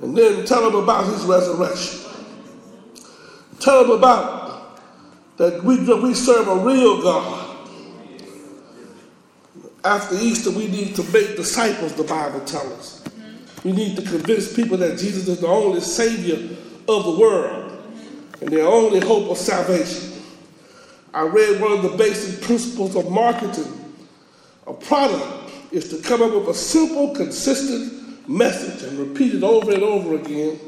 And 0.01 0.17
then 0.17 0.45
tell 0.45 0.69
them 0.69 0.81
about 0.81 1.05
his 1.05 1.23
resurrection. 1.23 1.99
Tell 3.59 3.83
them 3.83 3.91
about 3.91 4.81
that 5.37 5.63
we, 5.63 5.77
that 5.77 6.01
we 6.01 6.13
serve 6.13 6.47
a 6.47 6.55
real 6.65 7.01
God 7.01 7.51
after 9.83 10.15
Easter, 10.15 10.51
we 10.51 10.67
need 10.67 10.95
to 10.95 11.03
make 11.11 11.35
disciples, 11.35 11.93
the 11.93 12.03
Bible 12.03 12.41
tells 12.41 12.71
us. 12.71 13.03
We 13.63 13.71
need 13.71 13.95
to 13.97 14.01
convince 14.03 14.53
people 14.53 14.77
that 14.77 14.97
Jesus 14.97 15.27
is 15.27 15.39
the 15.39 15.47
only 15.47 15.81
Savior 15.81 16.55
of 16.87 17.03
the 17.03 17.17
world 17.19 17.83
and 18.41 18.49
their 18.49 18.67
only 18.67 18.99
hope 18.99 19.29
of 19.29 19.37
salvation. 19.37 20.13
I 21.13 21.23
read 21.23 21.61
one 21.61 21.73
of 21.73 21.83
the 21.83 21.97
basic 21.97 22.41
principles 22.41 22.95
of 22.95 23.09
marketing. 23.11 23.95
A 24.67 24.73
product 24.73 25.51
is 25.71 25.89
to 25.89 26.07
come 26.07 26.21
up 26.21 26.33
with 26.33 26.49
a 26.49 26.53
simple, 26.53 27.13
consistent 27.15 28.00
message 28.27 28.83
and 28.83 28.97
repeat 28.99 29.35
it 29.35 29.43
over 29.43 29.71
and 29.71 29.83
over 29.83 30.15
again. 30.15 30.59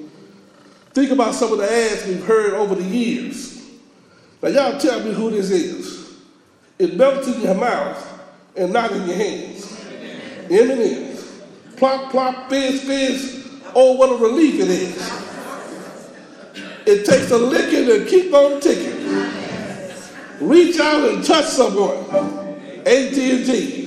Think 0.94 1.12
about 1.12 1.34
some 1.34 1.52
of 1.52 1.58
the 1.58 1.72
ads 1.72 2.06
we've 2.06 2.24
heard 2.24 2.54
over 2.54 2.76
the 2.76 2.84
years. 2.84 3.62
Now, 4.42 4.50
y'all 4.50 4.80
tell 4.80 5.00
me 5.00 5.14
who 5.14 5.32
this 5.32 5.50
is. 5.50 6.18
It 6.78 6.96
melts 6.96 7.28
in 7.28 7.42
your 7.42 7.56
mouth 7.56 8.22
and 8.56 8.74
not 8.74 8.92
in 8.92 9.08
your 9.08 9.16
hands. 9.16 9.86
M&M's. 10.50 11.42
Plop, 11.78 12.12
plop, 12.12 12.50
fizz, 12.50 12.84
fizz. 12.84 13.62
Oh, 13.74 13.94
what 13.94 14.12
a 14.12 14.16
relief 14.16 14.60
it 14.60 14.70
is. 14.70 15.24
It 16.86 17.06
takes 17.06 17.32
a 17.32 17.38
licking 17.38 17.90
and 17.90 18.08
keep 18.08 18.34
on 18.34 18.60
ticking. 18.60 19.04
Reach 20.42 20.80
out 20.80 21.10
and 21.10 21.24
touch 21.24 21.46
someone. 21.46 22.06
AT&T. 22.86 23.83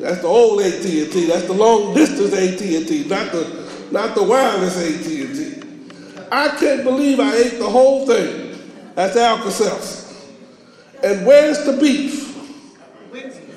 That's 0.00 0.20
the 0.22 0.26
old 0.26 0.62
AT&T. 0.62 1.26
That's 1.26 1.46
the 1.46 1.52
long 1.52 1.94
distance 1.94 2.32
AT&T, 2.32 3.06
not 3.08 3.32
the 3.32 3.60
not 3.90 4.14
the 4.14 4.22
wireless 4.22 4.76
AT&T. 4.76 5.62
I 6.30 6.48
can't 6.58 6.84
believe 6.84 7.18
I 7.18 7.34
ate 7.34 7.58
the 7.58 7.68
whole 7.68 8.06
thing. 8.06 8.58
That's 8.94 9.16
Alka-Seltzer. 9.16 10.14
And 11.02 11.26
where's 11.26 11.64
the 11.64 11.72
beef? 11.72 12.28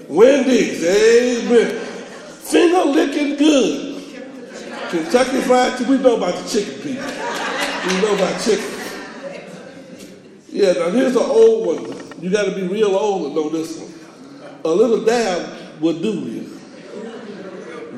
Wendy's, 0.10 0.84
amen. 0.84 1.80
Finger 1.80 2.84
licking 2.90 3.38
good. 3.38 3.94
Kentucky 4.90 5.42
Fried 5.42 5.78
Chicken, 5.78 5.88
we 5.88 5.98
know 6.00 6.18
about 6.18 6.36
the 6.36 6.50
chicken 6.50 6.76
people. 6.82 7.06
We 7.88 8.02
know 8.02 8.16
about 8.16 8.42
chicken. 8.42 8.66
Yeah, 10.50 10.74
now 10.74 10.90
here's 10.90 11.16
an 11.16 11.24
old 11.24 11.68
one. 11.68 12.22
You 12.22 12.30
got 12.30 12.46
to 12.46 12.56
be 12.56 12.68
real 12.68 12.96
old 12.96 13.30
to 13.30 13.36
know 13.36 13.50
this 13.50 13.78
one. 13.80 13.94
A 14.66 14.70
little 14.70 15.04
dab 15.04 15.63
will 15.84 16.00
do 16.00 16.14
you. 16.14 16.60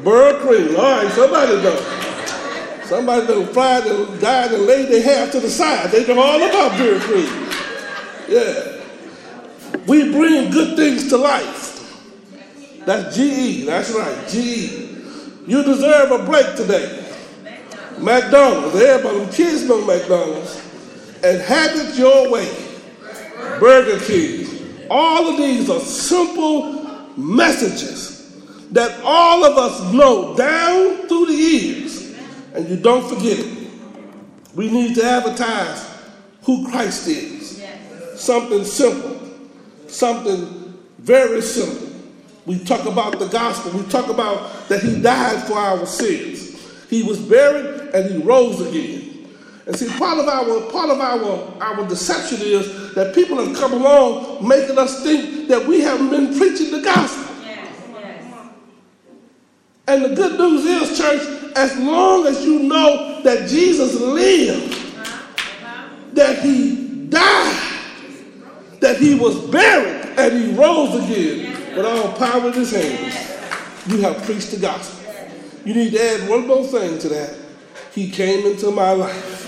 Brylcreem. 0.01 0.77
All 0.77 1.03
right, 1.03 1.11
somebody 1.11 1.55
know. 1.61 2.01
Somebody 2.83 3.27
done 3.27 3.47
fried 3.53 3.85
and 3.87 4.19
died 4.19 4.51
and 4.51 4.65
laid 4.65 4.89
their 4.89 5.01
hair 5.01 5.31
to 5.31 5.39
the 5.39 5.49
side. 5.49 5.91
They 5.91 6.05
know 6.05 6.21
all 6.21 6.43
about 6.43 6.71
Brylcreem. 6.73 8.27
Yeah. 8.27 8.71
We 9.87 10.11
bring 10.11 10.51
good 10.51 10.75
things 10.75 11.09
to 11.09 11.17
life. 11.17 11.73
That's 12.85 13.15
GE. 13.15 13.65
That's 13.65 13.91
right, 13.91 14.27
GE. 14.27 15.47
You 15.47 15.63
deserve 15.63 16.11
a 16.11 16.25
break 16.25 16.55
today. 16.55 17.03
McDonald's. 17.99 18.75
Everybody, 18.75 19.31
kids 19.31 19.63
know 19.63 19.85
McDonald's. 19.85 20.61
And 21.23 21.41
have 21.41 21.71
it 21.75 21.97
your 21.97 22.31
way. 22.31 22.55
Burger 23.59 24.03
King. 24.05 24.87
All 24.89 25.27
of 25.29 25.37
these 25.37 25.69
are 25.69 25.79
simple 25.79 26.74
messages 27.17 28.15
that 28.71 28.99
all 29.03 29.43
of 29.45 29.57
us 29.57 29.93
know 29.93 30.35
down 30.35 31.07
through 31.07 31.27
the 31.27 31.33
years, 31.33 32.15
and 32.53 32.67
you 32.69 32.77
don't 32.77 33.07
forget 33.07 33.39
it. 33.39 33.69
We 34.55 34.69
need 34.69 34.95
to 34.95 35.03
advertise 35.03 35.89
who 36.43 36.69
Christ 36.69 37.07
is. 37.07 37.63
Something 38.15 38.63
simple, 38.63 39.19
something 39.87 40.73
very 40.99 41.41
simple. 41.41 41.89
We 42.45 42.59
talk 42.59 42.85
about 42.85 43.19
the 43.19 43.27
gospel. 43.27 43.71
We 43.71 43.85
talk 43.87 44.07
about 44.07 44.69
that 44.69 44.81
he 44.81 45.01
died 45.01 45.47
for 45.47 45.55
our 45.55 45.85
sins. 45.85 46.55
He 46.89 47.03
was 47.03 47.19
buried 47.19 47.93
and 47.93 48.11
he 48.11 48.17
rose 48.21 48.61
again. 48.61 49.27
And 49.65 49.75
see, 49.75 49.87
part 49.97 50.19
of 50.19 50.27
our 50.27 50.71
part 50.71 50.89
of 50.91 50.99
our 50.99 51.61
our 51.61 51.87
deception 51.87 52.39
is 52.41 52.84
that 52.95 53.13
people 53.13 53.37
have 53.37 53.55
come 53.55 53.73
along 53.73 54.47
making 54.47 54.77
us 54.77 55.03
think 55.03 55.47
that 55.49 55.65
we 55.67 55.81
haven't 55.81 56.09
been 56.09 56.37
preaching 56.37 56.71
the 56.71 56.81
gospel. 56.81 57.23
And 59.87 60.03
the 60.03 60.15
good 60.15 60.39
news 60.39 60.65
is, 60.65 60.97
church, 60.97 61.53
as 61.55 61.77
long 61.77 62.25
as 62.25 62.43
you 62.43 62.63
know 62.63 63.21
that 63.21 63.47
Jesus 63.47 64.01
lived, 64.01 64.95
that 66.13 66.39
he 66.39 67.05
died, 67.09 67.79
that 68.79 68.97
he 68.97 69.13
was 69.13 69.39
buried, 69.51 70.17
and 70.17 70.33
he 70.33 70.53
rose 70.55 70.95
again, 71.03 71.75
with 71.75 71.85
all 71.85 72.13
power 72.13 72.47
in 72.47 72.53
his 72.53 72.71
hands, 72.71 73.13
you 73.87 74.01
have 74.01 74.23
preached 74.23 74.51
the 74.51 74.57
gospel. 74.57 75.05
You 75.65 75.73
need 75.73 75.91
to 75.91 76.01
add 76.01 76.29
one 76.29 76.47
more 76.47 76.63
thing 76.63 76.97
to 76.99 77.09
that. 77.09 77.37
He 77.93 78.09
came 78.09 78.45
into 78.47 78.71
my 78.71 78.91
life. 78.93 79.44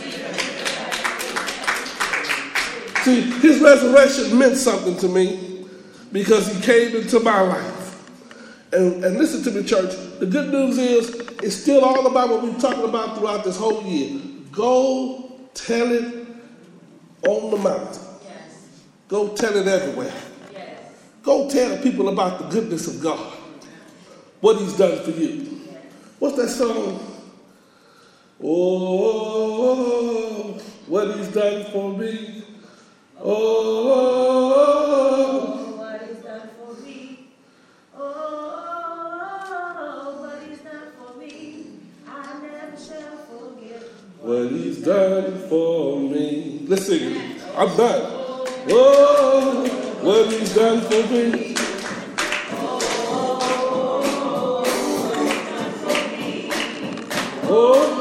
See, 3.08 3.22
his 3.22 3.62
resurrection 3.62 4.38
meant 4.38 4.58
something 4.58 4.98
to 4.98 5.08
me 5.08 5.66
because 6.12 6.54
he 6.54 6.62
came 6.62 6.94
into 6.94 7.22
my 7.22 7.40
life. 7.40 8.04
And, 8.74 9.02
and 9.02 9.18
listen 9.18 9.42
to 9.44 9.52
me, 9.58 9.66
church. 9.66 9.96
The 10.20 10.26
good 10.26 10.52
news 10.52 10.78
is 10.78 11.16
it's 11.42 11.56
still 11.56 11.86
all 11.86 12.06
about 12.06 12.28
what 12.28 12.44
we're 12.44 12.60
talking 12.60 12.84
about 12.84 13.18
throughout 13.18 13.46
this 13.46 13.56
whole 13.56 13.82
year. 13.84 14.20
Go 14.52 15.40
tell 15.54 15.90
it 15.90 16.28
on 17.26 17.52
the 17.52 17.58
mountain. 17.60 18.04
Yes. 18.26 18.82
Go 19.08 19.30
tell 19.30 19.56
it 19.56 19.68
everywhere. 19.70 20.14
Yes. 20.52 20.78
Go 21.24 21.50
tell 21.50 21.78
people 21.78 22.10
about 22.10 22.40
the 22.40 22.48
goodness 22.50 22.94
of 22.94 23.02
God, 23.02 23.32
what 24.42 24.58
He's 24.58 24.78
done 24.78 25.02
for 25.06 25.12
you. 25.12 25.62
Yes. 25.72 25.82
What's 26.20 26.36
that 26.36 26.50
song? 26.50 27.00
Oh, 28.44 29.32
what 30.88 31.16
He's 31.16 31.30
done 31.30 31.72
for 31.72 31.98
me. 31.98 32.37
Oh, 33.20 33.34
oh, 33.90 34.54
oh, 34.56 35.74
oh, 35.74 35.78
what 35.78 36.02
He's 36.08 36.22
done 36.24 36.50
for 36.60 36.74
me. 36.84 37.30
Oh, 37.98 39.18
what 40.22 40.42
done 40.60 40.92
for 40.98 41.18
me. 41.18 41.66
I 42.08 42.10
never 42.42 42.78
shall 42.78 43.18
forget. 43.18 43.82
What 44.22 44.52
He's 44.52 44.84
done 44.84 45.50
for 45.50 46.00
me. 46.00 46.60
It. 46.70 47.42
I'm 47.58 47.76
done. 47.76 48.02
Oh, 48.70 49.68
what 50.02 50.32
He's 50.32 50.54
done 50.54 50.82
for 50.82 51.08
me. 51.12 51.56
Oh. 57.50 57.97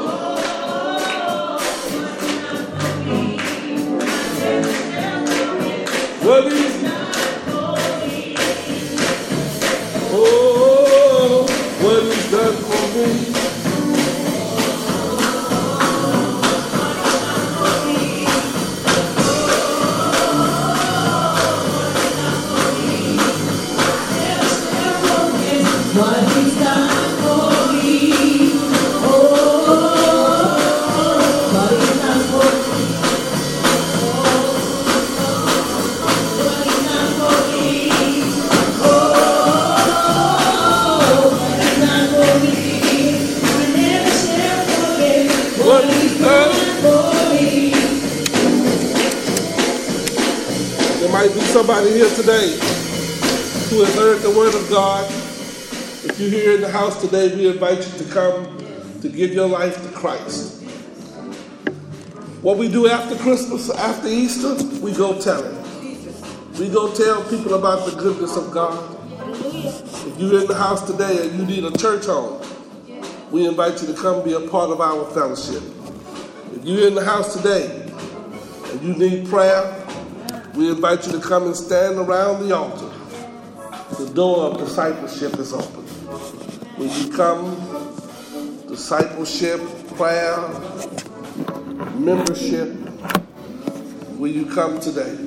Today 52.27 52.57
who 53.69 53.85
has 53.85 53.95
heard 53.95 54.21
the 54.21 54.29
word 54.29 54.53
of 54.53 54.69
God. 54.69 55.09
If 56.03 56.19
you're 56.19 56.29
here 56.29 56.55
in 56.55 56.61
the 56.61 56.69
house 56.69 56.99
today, 56.99 57.33
we 57.33 57.47
invite 57.47 57.77
you 57.77 57.99
to 57.99 58.11
come 58.11 58.99
to 59.01 59.07
give 59.07 59.31
your 59.31 59.47
life 59.47 59.81
to 59.81 59.97
Christ. 59.97 60.61
What 62.41 62.57
we 62.57 62.67
do 62.67 62.89
after 62.89 63.15
Christmas, 63.15 63.69
after 63.69 64.09
Easter, 64.09 64.55
we 64.79 64.91
go 64.91 65.17
tell 65.21 65.41
it. 65.41 66.59
We 66.59 66.67
go 66.67 66.93
tell 66.93 67.23
people 67.29 67.53
about 67.53 67.89
the 67.89 67.95
goodness 67.95 68.35
of 68.35 68.51
God. 68.51 68.97
If 69.63 70.19
you're 70.19 70.41
in 70.41 70.47
the 70.47 70.55
house 70.55 70.85
today 70.85 71.29
and 71.29 71.39
you 71.39 71.45
need 71.45 71.63
a 71.63 71.77
church 71.77 72.07
home, 72.07 72.45
we 73.31 73.47
invite 73.47 73.81
you 73.81 73.87
to 73.87 73.93
come 73.93 74.21
be 74.25 74.33
a 74.33 74.41
part 74.41 74.69
of 74.69 74.81
our 74.81 75.09
fellowship. 75.11 75.63
If 76.53 76.65
you're 76.65 76.89
in 76.89 76.95
the 76.95 77.05
house 77.05 77.37
today 77.37 77.89
and 78.65 78.81
you 78.81 78.95
need 78.95 79.29
prayer, 79.29 79.76
we 80.57 80.71
invite 80.71 81.05
you 81.05 81.11
to 81.11 81.19
come 81.19 81.45
and 81.45 81.55
stand 81.55 81.99
around 81.99 82.47
the 82.47 82.55
altar. 82.55 82.89
The 84.03 84.11
door 84.11 84.47
of 84.47 84.57
discipleship 84.57 85.37
is 85.37 85.53
open. 85.53 85.83
When 86.77 86.89
you 86.89 87.15
come, 87.15 87.55
discipleship, 88.67 89.61
prayer, 89.95 90.35
membership, 91.93 92.75
will 94.17 94.31
you 94.31 94.47
come 94.47 94.79
today? 94.79 95.26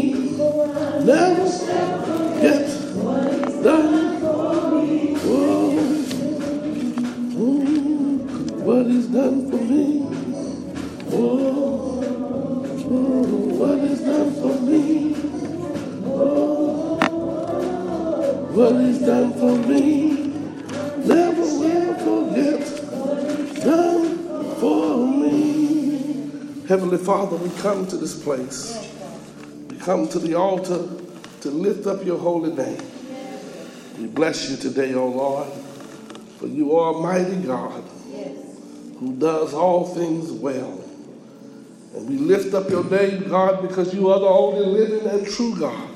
come 27.61 27.85
to 27.85 27.95
this 27.95 28.21
place. 28.21 28.89
We 29.69 29.77
come 29.77 30.07
to 30.09 30.19
the 30.19 30.33
altar 30.33 30.89
to 31.41 31.51
lift 31.51 31.85
up 31.85 32.03
your 32.03 32.17
holy 32.17 32.51
name. 32.51 32.81
We 33.99 34.07
bless 34.07 34.49
you 34.49 34.57
today, 34.57 34.95
O 34.95 35.01
oh 35.01 35.07
Lord, 35.07 35.53
for 36.39 36.47
you 36.47 36.75
are 36.75 36.99
mighty 36.99 37.35
God 37.35 37.83
who 38.99 39.15
does 39.17 39.53
all 39.53 39.85
things 39.85 40.31
well. 40.31 40.83
And 41.95 42.09
we 42.09 42.17
lift 42.17 42.55
up 42.55 42.69
your 42.69 42.83
name, 42.85 43.29
God, 43.29 43.61
because 43.67 43.93
you 43.93 44.09
are 44.09 44.19
the 44.19 44.25
only 44.25 44.65
living 44.65 45.07
and 45.07 45.27
true 45.27 45.55
God. 45.59 45.89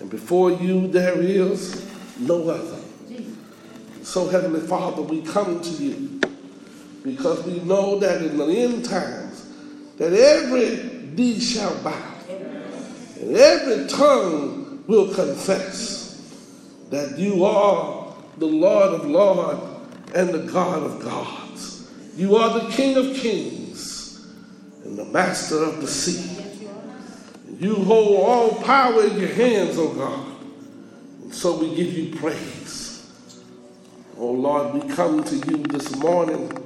And 0.00 0.10
before 0.10 0.50
you 0.50 0.88
there 0.88 1.20
is 1.20 1.86
no 2.18 2.48
other. 2.48 2.80
So, 4.02 4.28
Heavenly 4.28 4.60
Father, 4.60 5.02
we 5.02 5.22
come 5.22 5.60
to 5.60 5.70
you 5.70 6.20
because 7.04 7.44
we 7.44 7.60
know 7.60 7.98
that 7.98 8.22
in 8.22 8.36
the 8.36 8.46
end 8.46 8.84
time, 8.84 9.25
that 9.98 10.12
every 10.12 11.12
knee 11.14 11.40
shall 11.40 11.82
bow 11.82 12.14
and 13.20 13.36
every 13.36 13.86
tongue 13.88 14.84
will 14.86 15.12
confess 15.14 16.06
that 16.90 17.18
you 17.18 17.44
are 17.44 18.14
the 18.38 18.46
Lord 18.46 19.00
of 19.00 19.06
lords 19.06 19.62
and 20.14 20.28
the 20.30 20.50
God 20.50 20.82
of 20.82 21.02
gods. 21.02 21.90
You 22.16 22.36
are 22.36 22.60
the 22.60 22.70
King 22.70 22.96
of 22.96 23.16
kings 23.16 24.26
and 24.84 24.96
the 24.96 25.04
master 25.06 25.62
of 25.64 25.80
the 25.80 25.86
sea. 25.88 26.44
You 27.58 27.74
hold 27.76 28.20
all 28.20 28.62
power 28.62 29.04
in 29.04 29.18
your 29.18 29.30
hands, 29.30 29.78
O 29.78 29.88
oh 29.88 29.94
God. 29.94 30.26
And 31.22 31.34
so 31.34 31.58
we 31.58 31.74
give 31.74 31.92
you 31.92 32.14
praise. 32.16 33.10
Oh 34.18 34.30
Lord, 34.30 34.74
we 34.74 34.94
come 34.94 35.24
to 35.24 35.36
you 35.36 35.58
this 35.64 35.96
morning 35.96 36.65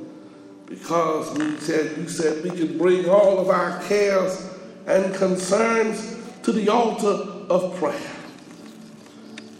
because 0.71 1.37
we 1.37 1.57
said 1.57 1.99
you 1.99 2.09
said 2.09 2.43
we 2.45 2.51
can 2.51 2.79
bring 2.79 3.09
all 3.09 3.41
of 3.41 3.49
our 3.49 3.83
cares 3.83 4.49
and 4.87 5.13
concerns 5.17 6.17
to 6.45 6.53
the 6.53 6.69
altar 6.69 7.29
of 7.51 7.77
prayer. 7.77 8.01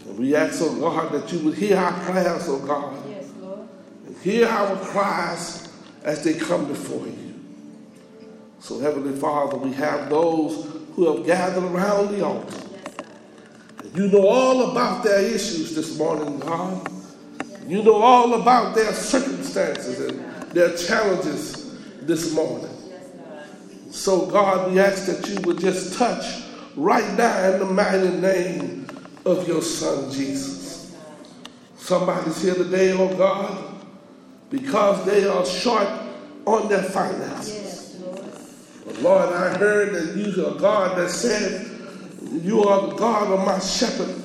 And 0.07 0.17
we 0.17 0.35
ask, 0.35 0.59
oh 0.61 0.79
God, 0.79 1.11
that 1.11 1.31
you 1.31 1.39
would 1.39 1.57
hear 1.57 1.77
our 1.77 1.91
prayers, 2.05 2.47
oh 2.47 2.65
God. 2.65 2.97
Yes, 3.09 3.29
Lord. 3.41 3.67
And 4.07 4.17
hear 4.19 4.47
our 4.47 4.77
cries 4.77 5.69
as 6.03 6.23
they 6.23 6.33
come 6.33 6.65
before 6.65 7.05
you. 7.05 7.35
So, 8.59 8.79
Heavenly 8.79 9.17
Father, 9.19 9.57
we 9.57 9.73
have 9.73 10.09
those 10.09 10.71
who 10.95 11.13
have 11.13 11.25
gathered 11.25 11.63
around 11.63 12.15
the 12.15 12.25
altar. 12.25 12.57
Yes, 12.71 13.95
you 13.95 14.07
know 14.07 14.27
all 14.27 14.71
about 14.71 15.03
their 15.03 15.21
issues 15.21 15.75
this 15.75 15.97
morning, 15.97 16.39
God. 16.39 16.87
Yes. 16.87 17.61
You 17.67 17.83
know 17.83 17.95
all 17.95 18.35
about 18.35 18.75
their 18.75 18.93
circumstances 18.93 19.99
and 19.99 20.30
their 20.53 20.75
challenges 20.75 21.77
this 22.01 22.33
morning. 22.33 22.69
So, 23.91 24.25
God, 24.25 24.71
we 24.71 24.79
ask 24.79 25.05
that 25.07 25.27
you 25.27 25.39
would 25.41 25.59
just 25.59 25.97
touch 25.97 26.43
right 26.75 27.13
now 27.17 27.51
in 27.51 27.59
the 27.59 27.65
mighty 27.65 28.09
name 28.09 28.87
of 29.25 29.47
your 29.47 29.61
Son, 29.61 30.11
Jesus. 30.11 30.95
Somebody's 31.77 32.41
here 32.41 32.53
today, 32.53 32.93
oh 32.93 33.15
God, 33.17 33.85
because 34.49 35.05
they 35.05 35.25
are 35.25 35.45
short 35.45 35.87
on 36.45 36.69
their 36.69 36.83
finances. 36.83 37.99
Lord, 38.99 39.33
I 39.33 39.57
heard 39.57 39.93
that 39.93 40.15
you 40.15 40.45
are 40.45 40.55
God 40.55 40.97
that 40.97 41.09
said, 41.09 41.69
You 42.43 42.63
are 42.63 42.87
the 42.87 42.95
God 42.95 43.31
of 43.31 43.45
my 43.45 43.59
shepherd. 43.59 44.15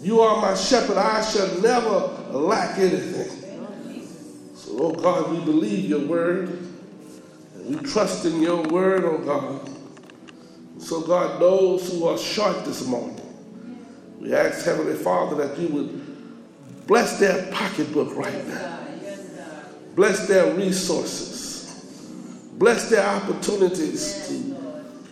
You 0.00 0.20
are 0.20 0.40
my 0.40 0.54
shepherd. 0.54 0.96
I 0.96 1.22
shall 1.22 1.60
never 1.60 1.98
lack 2.32 2.78
anything. 2.78 3.39
Oh 4.82 4.92
God, 4.92 5.30
we 5.30 5.44
believe 5.44 5.90
your 5.90 6.00
word. 6.06 6.48
And 7.54 7.66
we 7.66 7.76
trust 7.86 8.24
in 8.24 8.40
your 8.40 8.62
word, 8.62 9.04
oh 9.04 9.18
God. 9.18 9.68
So, 10.78 11.02
God, 11.02 11.38
those 11.38 11.92
who 11.92 12.06
are 12.08 12.16
short 12.16 12.64
this 12.64 12.86
morning, 12.86 13.20
we 14.18 14.34
ask, 14.34 14.64
Heavenly 14.64 14.94
Father, 14.94 15.36
that 15.46 15.58
you 15.58 15.68
would 15.68 16.86
bless 16.86 17.18
their 17.18 17.52
pocketbook 17.52 18.16
right 18.16 18.48
now. 18.48 18.78
Bless 19.96 20.26
their 20.26 20.54
resources. 20.54 21.84
Bless 22.54 22.88
their 22.88 23.06
opportunities 23.06 24.28
to 24.28 24.56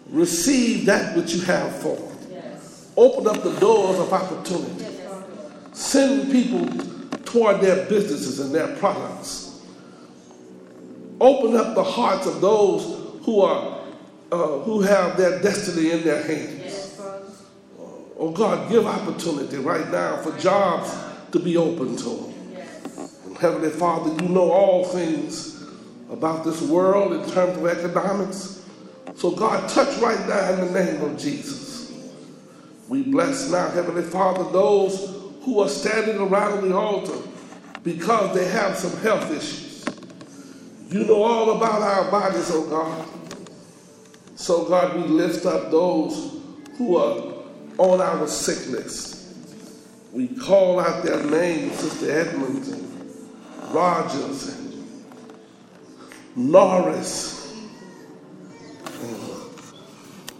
receive 0.08 0.86
that 0.86 1.14
which 1.14 1.34
you 1.34 1.42
have 1.42 1.76
for 1.82 1.94
them. 1.94 2.58
Open 2.96 3.26
up 3.26 3.42
the 3.42 3.52
doors 3.60 3.98
of 3.98 4.14
opportunity. 4.14 4.96
Send 5.72 6.32
people 6.32 6.66
toward 7.26 7.60
their 7.60 7.84
businesses 7.84 8.40
and 8.40 8.54
their 8.54 8.74
products. 8.78 9.47
Open 11.20 11.56
up 11.56 11.74
the 11.74 11.82
hearts 11.82 12.26
of 12.26 12.40
those 12.40 13.24
who 13.24 13.40
are 13.40 13.78
uh, 14.30 14.58
who 14.58 14.82
have 14.82 15.16
their 15.16 15.40
destiny 15.40 15.90
in 15.90 16.04
their 16.04 16.22
hands. 16.22 17.00
Oh 18.18 18.30
God, 18.30 18.68
give 18.68 18.86
opportunity 18.86 19.56
right 19.56 19.88
now 19.90 20.16
for 20.18 20.36
jobs 20.38 20.94
to 21.32 21.38
be 21.38 21.56
open 21.56 21.96
to 21.96 22.04
them. 22.04 22.34
And 23.26 23.38
Heavenly 23.38 23.70
Father, 23.70 24.22
you 24.22 24.28
know 24.28 24.50
all 24.50 24.84
things 24.84 25.62
about 26.10 26.44
this 26.44 26.60
world 26.62 27.12
in 27.12 27.30
terms 27.30 27.56
of 27.56 27.66
economics. 27.66 28.64
So 29.14 29.30
God, 29.30 29.68
touch 29.68 29.96
right 29.98 30.28
now 30.28 30.52
in 30.52 30.72
the 30.72 30.84
name 30.84 31.02
of 31.02 31.18
Jesus. 31.18 31.92
We 32.88 33.02
bless 33.02 33.50
now, 33.50 33.68
Heavenly 33.70 34.02
Father, 34.02 34.50
those 34.50 35.14
who 35.42 35.60
are 35.60 35.68
standing 35.68 36.18
around 36.18 36.68
the 36.68 36.76
altar 36.76 37.16
because 37.82 38.34
they 38.34 38.46
have 38.48 38.76
some 38.76 38.96
health 39.00 39.30
issues. 39.30 39.67
You 40.88 41.04
know 41.04 41.22
all 41.22 41.56
about 41.56 41.82
our 41.82 42.10
bodies, 42.10 42.50
oh 42.50 42.64
God. 42.66 43.06
So, 44.36 44.64
God, 44.64 44.96
we 44.96 45.02
lift 45.02 45.44
up 45.44 45.70
those 45.70 46.40
who 46.78 46.96
are 46.96 47.34
on 47.76 48.00
our 48.00 48.26
sick 48.26 48.68
list. 48.68 49.34
We 50.12 50.28
call 50.28 50.80
out 50.80 51.04
their 51.04 51.22
names, 51.24 51.74
Sister 51.74 52.10
Edmonds 52.10 52.68
and 52.68 52.88
Rogers 53.70 54.48
and 54.48 55.04
Norris 56.34 57.54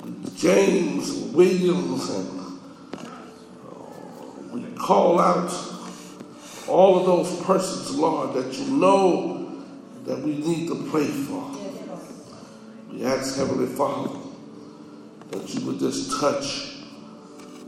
and 0.02 0.36
James 0.36 1.12
Williams 1.34 2.08
and 2.08 2.60
uh, 2.94 3.82
we 4.52 4.62
call 4.76 5.20
out 5.20 5.52
all 6.66 7.00
of 7.00 7.06
those 7.06 7.42
persons, 7.42 7.94
Lord, 7.94 8.34
that 8.34 8.54
you 8.54 8.66
know 8.78 9.37
that 10.08 10.18
we 10.20 10.38
need 10.38 10.66
to 10.68 10.88
pray 10.90 11.06
for. 11.06 11.44
We 12.90 13.04
ask, 13.04 13.36
Heavenly 13.36 13.66
Father, 13.66 14.18
that 15.30 15.54
you 15.54 15.66
would 15.66 15.78
just 15.78 16.18
touch 16.18 16.78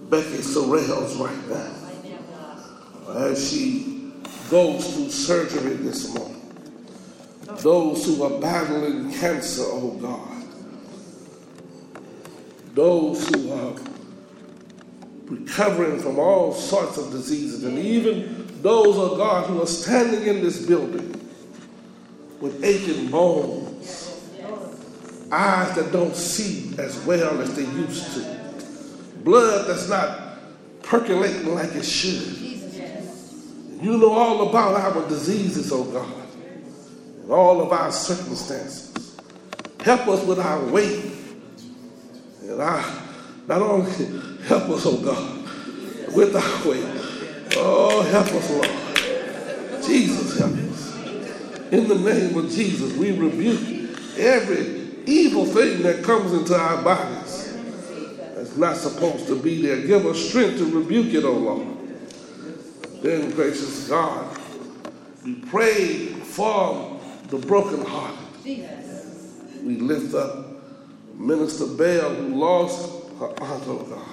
Becky 0.08 0.38
Sorrells 0.38 1.20
right 1.20 1.48
now 1.50 3.14
as 3.14 3.50
she 3.50 4.10
goes 4.48 4.94
through 4.94 5.10
surgery 5.10 5.74
this 5.74 6.14
morning. 6.14 6.40
Those 7.58 8.06
who 8.06 8.22
are 8.22 8.40
battling 8.40 9.12
cancer, 9.12 9.64
oh 9.66 9.98
God. 10.00 10.44
Those 12.74 13.28
who 13.28 13.52
are 13.52 13.74
recovering 15.26 16.00
from 16.00 16.18
all 16.18 16.54
sorts 16.54 16.96
of 16.96 17.10
diseases, 17.10 17.64
and 17.64 17.78
even 17.78 18.48
those, 18.62 18.96
oh 18.96 19.18
God, 19.18 19.46
who 19.46 19.60
are 19.60 19.66
standing 19.66 20.26
in 20.26 20.42
this 20.42 20.64
building 20.64 21.19
with 22.40 22.64
aching 22.64 23.10
bones, 23.10 24.16
eyes 25.30 25.74
that 25.76 25.92
don't 25.92 26.16
see 26.16 26.74
as 26.78 26.98
well 27.04 27.40
as 27.40 27.54
they 27.54 27.62
used 27.62 28.14
to, 28.14 28.40
blood 29.22 29.68
that's 29.68 29.88
not 29.88 30.38
percolating 30.82 31.54
like 31.54 31.74
it 31.74 31.84
should. 31.84 32.38
You 33.82 33.96
know 33.96 34.12
all 34.12 34.48
about 34.48 34.74
our 34.74 35.08
diseases, 35.08 35.72
oh 35.72 35.84
God, 35.84 36.12
and 37.22 37.30
all 37.30 37.60
of 37.62 37.72
our 37.72 37.90
circumstances. 37.92 39.16
Help 39.82 40.08
us 40.08 40.24
with 40.24 40.38
our 40.38 40.62
weight. 40.66 41.12
And 42.42 42.60
I, 42.60 43.02
not 43.46 43.62
only 43.62 43.90
help 44.42 44.68
us, 44.68 44.84
oh 44.84 44.98
God, 44.98 46.14
with 46.14 46.36
our 46.36 46.68
weight. 46.68 46.84
Oh, 47.56 48.02
help 48.02 48.26
us, 48.26 48.50
Lord. 48.50 49.82
Jesus, 49.82 50.38
help 50.38 50.52
us. 50.52 50.69
In 51.70 51.86
the 51.86 51.94
name 51.94 52.36
of 52.36 52.50
Jesus, 52.50 52.96
we 52.96 53.12
rebuke 53.12 53.96
every 54.18 54.88
evil 55.06 55.44
thing 55.44 55.82
that 55.82 56.02
comes 56.02 56.32
into 56.32 56.54
our 56.54 56.82
bodies 56.82 57.56
that's 58.34 58.56
not 58.56 58.76
supposed 58.76 59.28
to 59.28 59.40
be 59.40 59.62
there. 59.62 59.86
Give 59.86 60.04
us 60.06 60.18
strength 60.18 60.58
to 60.58 60.64
rebuke 60.66 61.14
it, 61.14 61.24
oh 61.24 61.32
Lord. 61.32 61.66
Then, 63.02 63.30
gracious 63.30 63.88
God, 63.88 64.36
we 65.24 65.36
pray 65.36 66.06
for 66.06 67.00
the 67.28 67.38
brokenhearted. 67.38 68.18
We 69.62 69.76
lift 69.76 70.14
up 70.14 70.46
Minister 71.14 71.66
Bell 71.66 72.14
who 72.14 72.34
lost 72.34 72.90
her 73.20 73.26
aunt, 73.26 73.62
oh 73.66 73.86
God. 73.88 74.08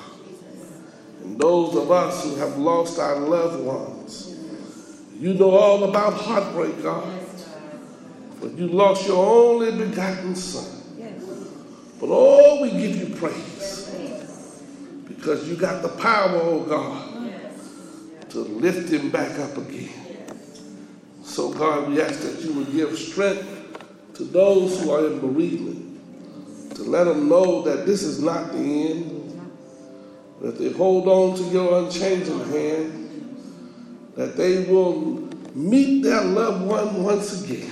And 1.23 1.39
those 1.39 1.75
of 1.75 1.89
us 1.89 2.23
who 2.23 2.35
have 2.35 2.57
lost 2.57 2.99
our 2.99 3.19
loved 3.19 3.63
ones. 3.63 4.35
You 5.19 5.33
know 5.33 5.49
all 5.49 5.85
about 5.85 6.13
heartbreak, 6.13 6.83
God. 6.83 7.16
But 8.41 8.53
you 8.53 8.67
lost 8.67 9.07
your 9.07 9.25
only 9.25 9.71
begotten 9.85 10.35
son. 10.35 10.83
But 11.99 12.09
oh, 12.11 12.61
we 12.61 12.71
give 12.71 12.95
you 12.95 13.15
praise. 13.15 13.89
Because 15.07 15.49
you 15.49 15.55
got 15.55 15.81
the 15.81 15.89
power, 15.89 16.39
oh 16.41 16.61
God 16.61 17.17
to 18.29 18.39
lift 18.39 18.91
him 18.91 19.09
back 19.09 19.39
up 19.39 19.57
again. 19.57 19.89
So, 21.23 21.51
God, 21.51 21.89
we 21.89 22.01
ask 22.01 22.19
that 22.21 22.41
you 22.41 22.53
would 22.53 22.71
give 22.71 22.97
strength 22.97 23.45
to 24.15 24.23
those 24.23 24.81
who 24.81 24.91
are 24.91 25.07
in 25.07 25.19
bereavement, 25.19 26.75
to 26.75 26.83
let 26.83 27.05
them 27.05 27.29
know 27.29 27.61
that 27.63 27.85
this 27.85 28.03
is 28.03 28.21
not 28.21 28.51
the 28.51 28.57
end, 28.57 29.49
that 30.41 30.57
they 30.57 30.71
hold 30.71 31.07
on 31.07 31.37
to 31.37 31.43
your 31.45 31.83
unchanging 31.83 32.39
hand, 32.51 33.35
that 34.15 34.35
they 34.35 34.63
will 34.65 35.27
meet 35.55 36.03
their 36.03 36.23
loved 36.23 36.65
one 36.65 37.03
once 37.03 37.43
again. 37.43 37.71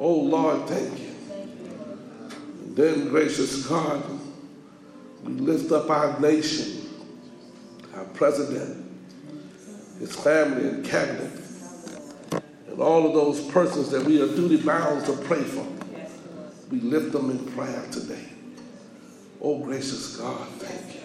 Oh, 0.00 0.14
Lord, 0.14 0.66
thank 0.66 0.98
you. 0.98 1.14
And 2.62 2.74
then, 2.74 3.08
gracious 3.10 3.66
God, 3.66 4.02
we 5.24 5.34
lift 5.34 5.70
up 5.72 5.90
our 5.90 6.18
nation, 6.18 6.88
our 7.94 8.04
president, 8.06 8.82
his 9.98 10.16
family 10.16 10.68
and 10.68 10.86
cabinet, 10.86 11.30
and 12.66 12.80
all 12.80 13.06
of 13.06 13.12
those 13.12 13.42
persons 13.50 13.90
that 13.90 14.02
we 14.02 14.22
are 14.22 14.26
duty 14.26 14.56
bound 14.56 15.04
to 15.04 15.12
pray 15.12 15.42
for. 15.42 15.66
We 16.70 16.80
lift 16.80 17.12
them 17.12 17.30
in 17.30 17.44
prayer 17.52 17.84
today. 17.92 18.24
Oh, 19.42 19.58
gracious 19.58 20.16
God, 20.16 20.48
thank 20.60 20.94
you. 20.94 21.00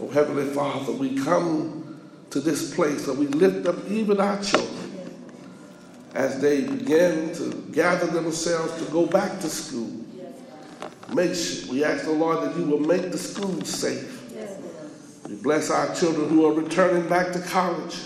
Oh, 0.00 0.08
Heavenly 0.08 0.46
Father, 0.54 0.92
we 0.92 1.22
come 1.22 2.00
to 2.30 2.40
this 2.40 2.74
place 2.74 3.08
and 3.08 3.18
we 3.18 3.26
lift 3.26 3.66
up 3.66 3.76
even 3.90 4.20
our 4.20 4.42
children 4.42 4.77
as 6.18 6.40
they 6.40 6.62
begin 6.62 7.32
to 7.36 7.54
gather 7.72 8.06
themselves 8.06 8.84
to 8.84 8.90
go 8.90 9.06
back 9.06 9.40
to 9.40 9.48
school. 9.48 10.04
Make 11.14 11.34
sure, 11.34 11.72
we 11.72 11.84
ask 11.84 12.04
the 12.04 12.10
Lord 12.10 12.42
that 12.42 12.56
you 12.58 12.64
will 12.64 12.80
make 12.80 13.10
the 13.10 13.18
schools 13.18 13.70
safe 13.70 14.18
we 15.28 15.34
bless 15.36 15.70
our 15.70 15.94
children 15.94 16.30
who 16.30 16.46
are 16.46 16.54
returning 16.54 17.06
back 17.06 17.32
to 17.34 17.40
college. 17.40 18.00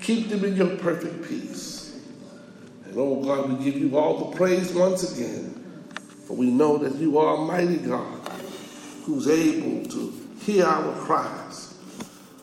Keep 0.00 0.28
them 0.28 0.44
in 0.44 0.54
your 0.54 0.76
perfect 0.76 1.28
peace. 1.28 2.00
And 2.84 2.96
oh 2.96 3.22
God, 3.22 3.50
we 3.50 3.64
give 3.64 3.76
you 3.76 3.98
all 3.98 4.30
the 4.30 4.36
praise 4.36 4.72
once 4.72 5.16
again, 5.16 5.84
for 6.26 6.36
we 6.36 6.46
know 6.46 6.78
that 6.78 6.94
you 6.94 7.18
are 7.18 7.38
a 7.38 7.44
mighty 7.44 7.78
God 7.78 8.20
who's 9.04 9.28
able 9.28 9.84
to 9.90 10.12
hear 10.42 10.64
our 10.64 10.94
cries 11.00 11.74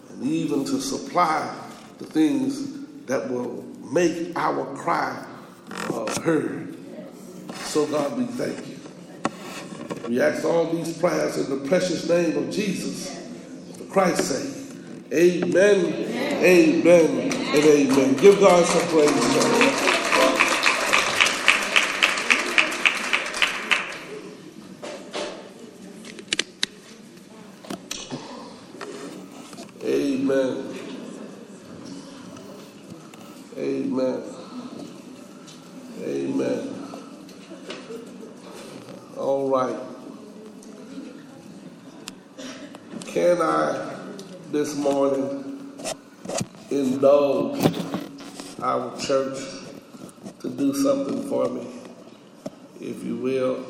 and 0.09 0.23
even 0.23 0.65
to 0.65 0.81
supply 0.81 1.55
the 1.97 2.05
things 2.05 2.81
that 3.05 3.29
will 3.29 3.64
make 3.91 4.37
our 4.37 4.65
cry 4.75 5.25
uh, 5.89 6.21
heard. 6.21 6.75
So 7.65 7.85
God, 7.87 8.17
we 8.17 8.25
thank 8.25 8.67
you. 8.67 8.75
We 10.09 10.21
ask 10.21 10.45
all 10.45 10.71
these 10.71 10.97
prayers 10.97 11.37
in 11.37 11.59
the 11.59 11.67
precious 11.67 12.07
name 12.07 12.37
of 12.37 12.51
Jesus. 12.51 13.17
For 13.77 13.85
Christ's 13.85 14.27
sake. 14.27 14.61
Amen, 15.13 15.85
amen, 16.43 17.31
and 17.31 17.65
amen. 17.65 18.15
Give 18.15 18.39
God 18.39 18.65
some 18.65 18.87
praise. 18.89 19.11
man. 19.11 19.85
Amen. 29.83 30.75
Amen. 33.57 34.23
Amen. 36.03 36.73
All 39.17 39.49
right. 39.49 39.77
Can 43.05 43.41
I 43.41 43.95
this 44.51 44.75
morning 44.75 45.71
indulge 46.69 47.77
our 48.61 48.97
church 48.99 49.39
to 50.41 50.49
do 50.49 50.73
something 50.85 51.27
for 51.27 51.49
me, 51.49 51.65
if 52.79 53.03
you 53.03 53.15
will? 53.15 53.65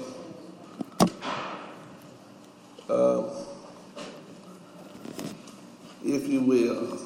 Um, 2.90 3.30
if 6.04 6.28
you 6.28 6.42
will, 6.42 7.00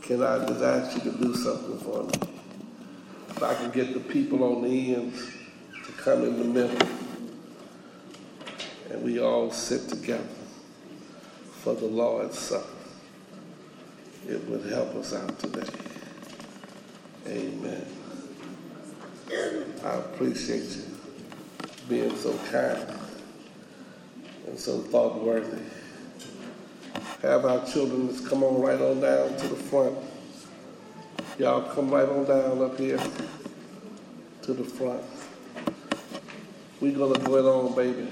can 0.00 0.22
I 0.22 0.38
just 0.46 0.62
ask 0.62 0.96
you 0.96 1.12
to 1.12 1.18
do 1.18 1.34
something 1.34 1.80
for 1.80 2.04
me? 2.04 2.32
If 3.28 3.42
I 3.42 3.54
can 3.56 3.70
get 3.72 3.92
the 3.92 4.00
people 4.00 4.42
on 4.42 4.62
the 4.62 4.94
ends 4.94 5.32
to 5.84 5.92
come 5.92 6.24
in 6.24 6.38
the 6.38 6.44
middle 6.44 6.88
and 8.90 9.02
we 9.02 9.20
all 9.20 9.50
sit 9.50 9.86
together 9.86 10.24
for 11.60 11.74
the 11.74 11.84
Lord's 11.84 12.38
Supper, 12.38 12.66
it 14.26 14.42
would 14.48 14.64
help 14.72 14.94
us 14.94 15.12
out 15.12 15.38
today. 15.38 15.68
Amen. 17.26 17.99
I 19.84 19.94
appreciate 19.94 20.76
you 20.76 20.84
being 21.88 22.16
so 22.16 22.36
kind 22.50 22.86
and 24.46 24.58
so 24.58 24.78
thought 24.80 25.22
worthy 25.22 25.62
have 27.22 27.44
our 27.44 27.64
children 27.66 28.08
just 28.08 28.26
come 28.26 28.42
on 28.42 28.60
right 28.62 28.80
on 28.80 28.98
down 29.00 29.36
to 29.36 29.48
the 29.48 29.56
front. 29.56 29.94
Y'all 31.38 31.62
come 31.74 31.90
right 31.90 32.08
on 32.08 32.24
down 32.24 32.62
up 32.62 32.78
here 32.78 32.98
to 34.42 34.54
the 34.54 34.64
front. 34.64 35.02
We're 36.80 36.96
gonna 36.96 37.18
go 37.18 37.36
it 37.36 37.44
on, 37.44 37.74
baby, 37.74 38.08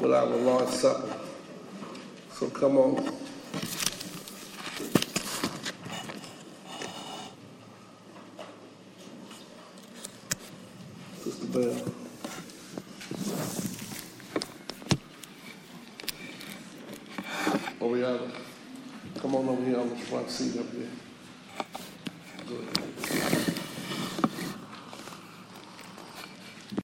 with 0.00 0.12
our 0.12 0.26
Lord's 0.26 0.80
Supper. 0.80 1.14
So 2.32 2.50
come 2.50 2.76
on. 2.76 3.14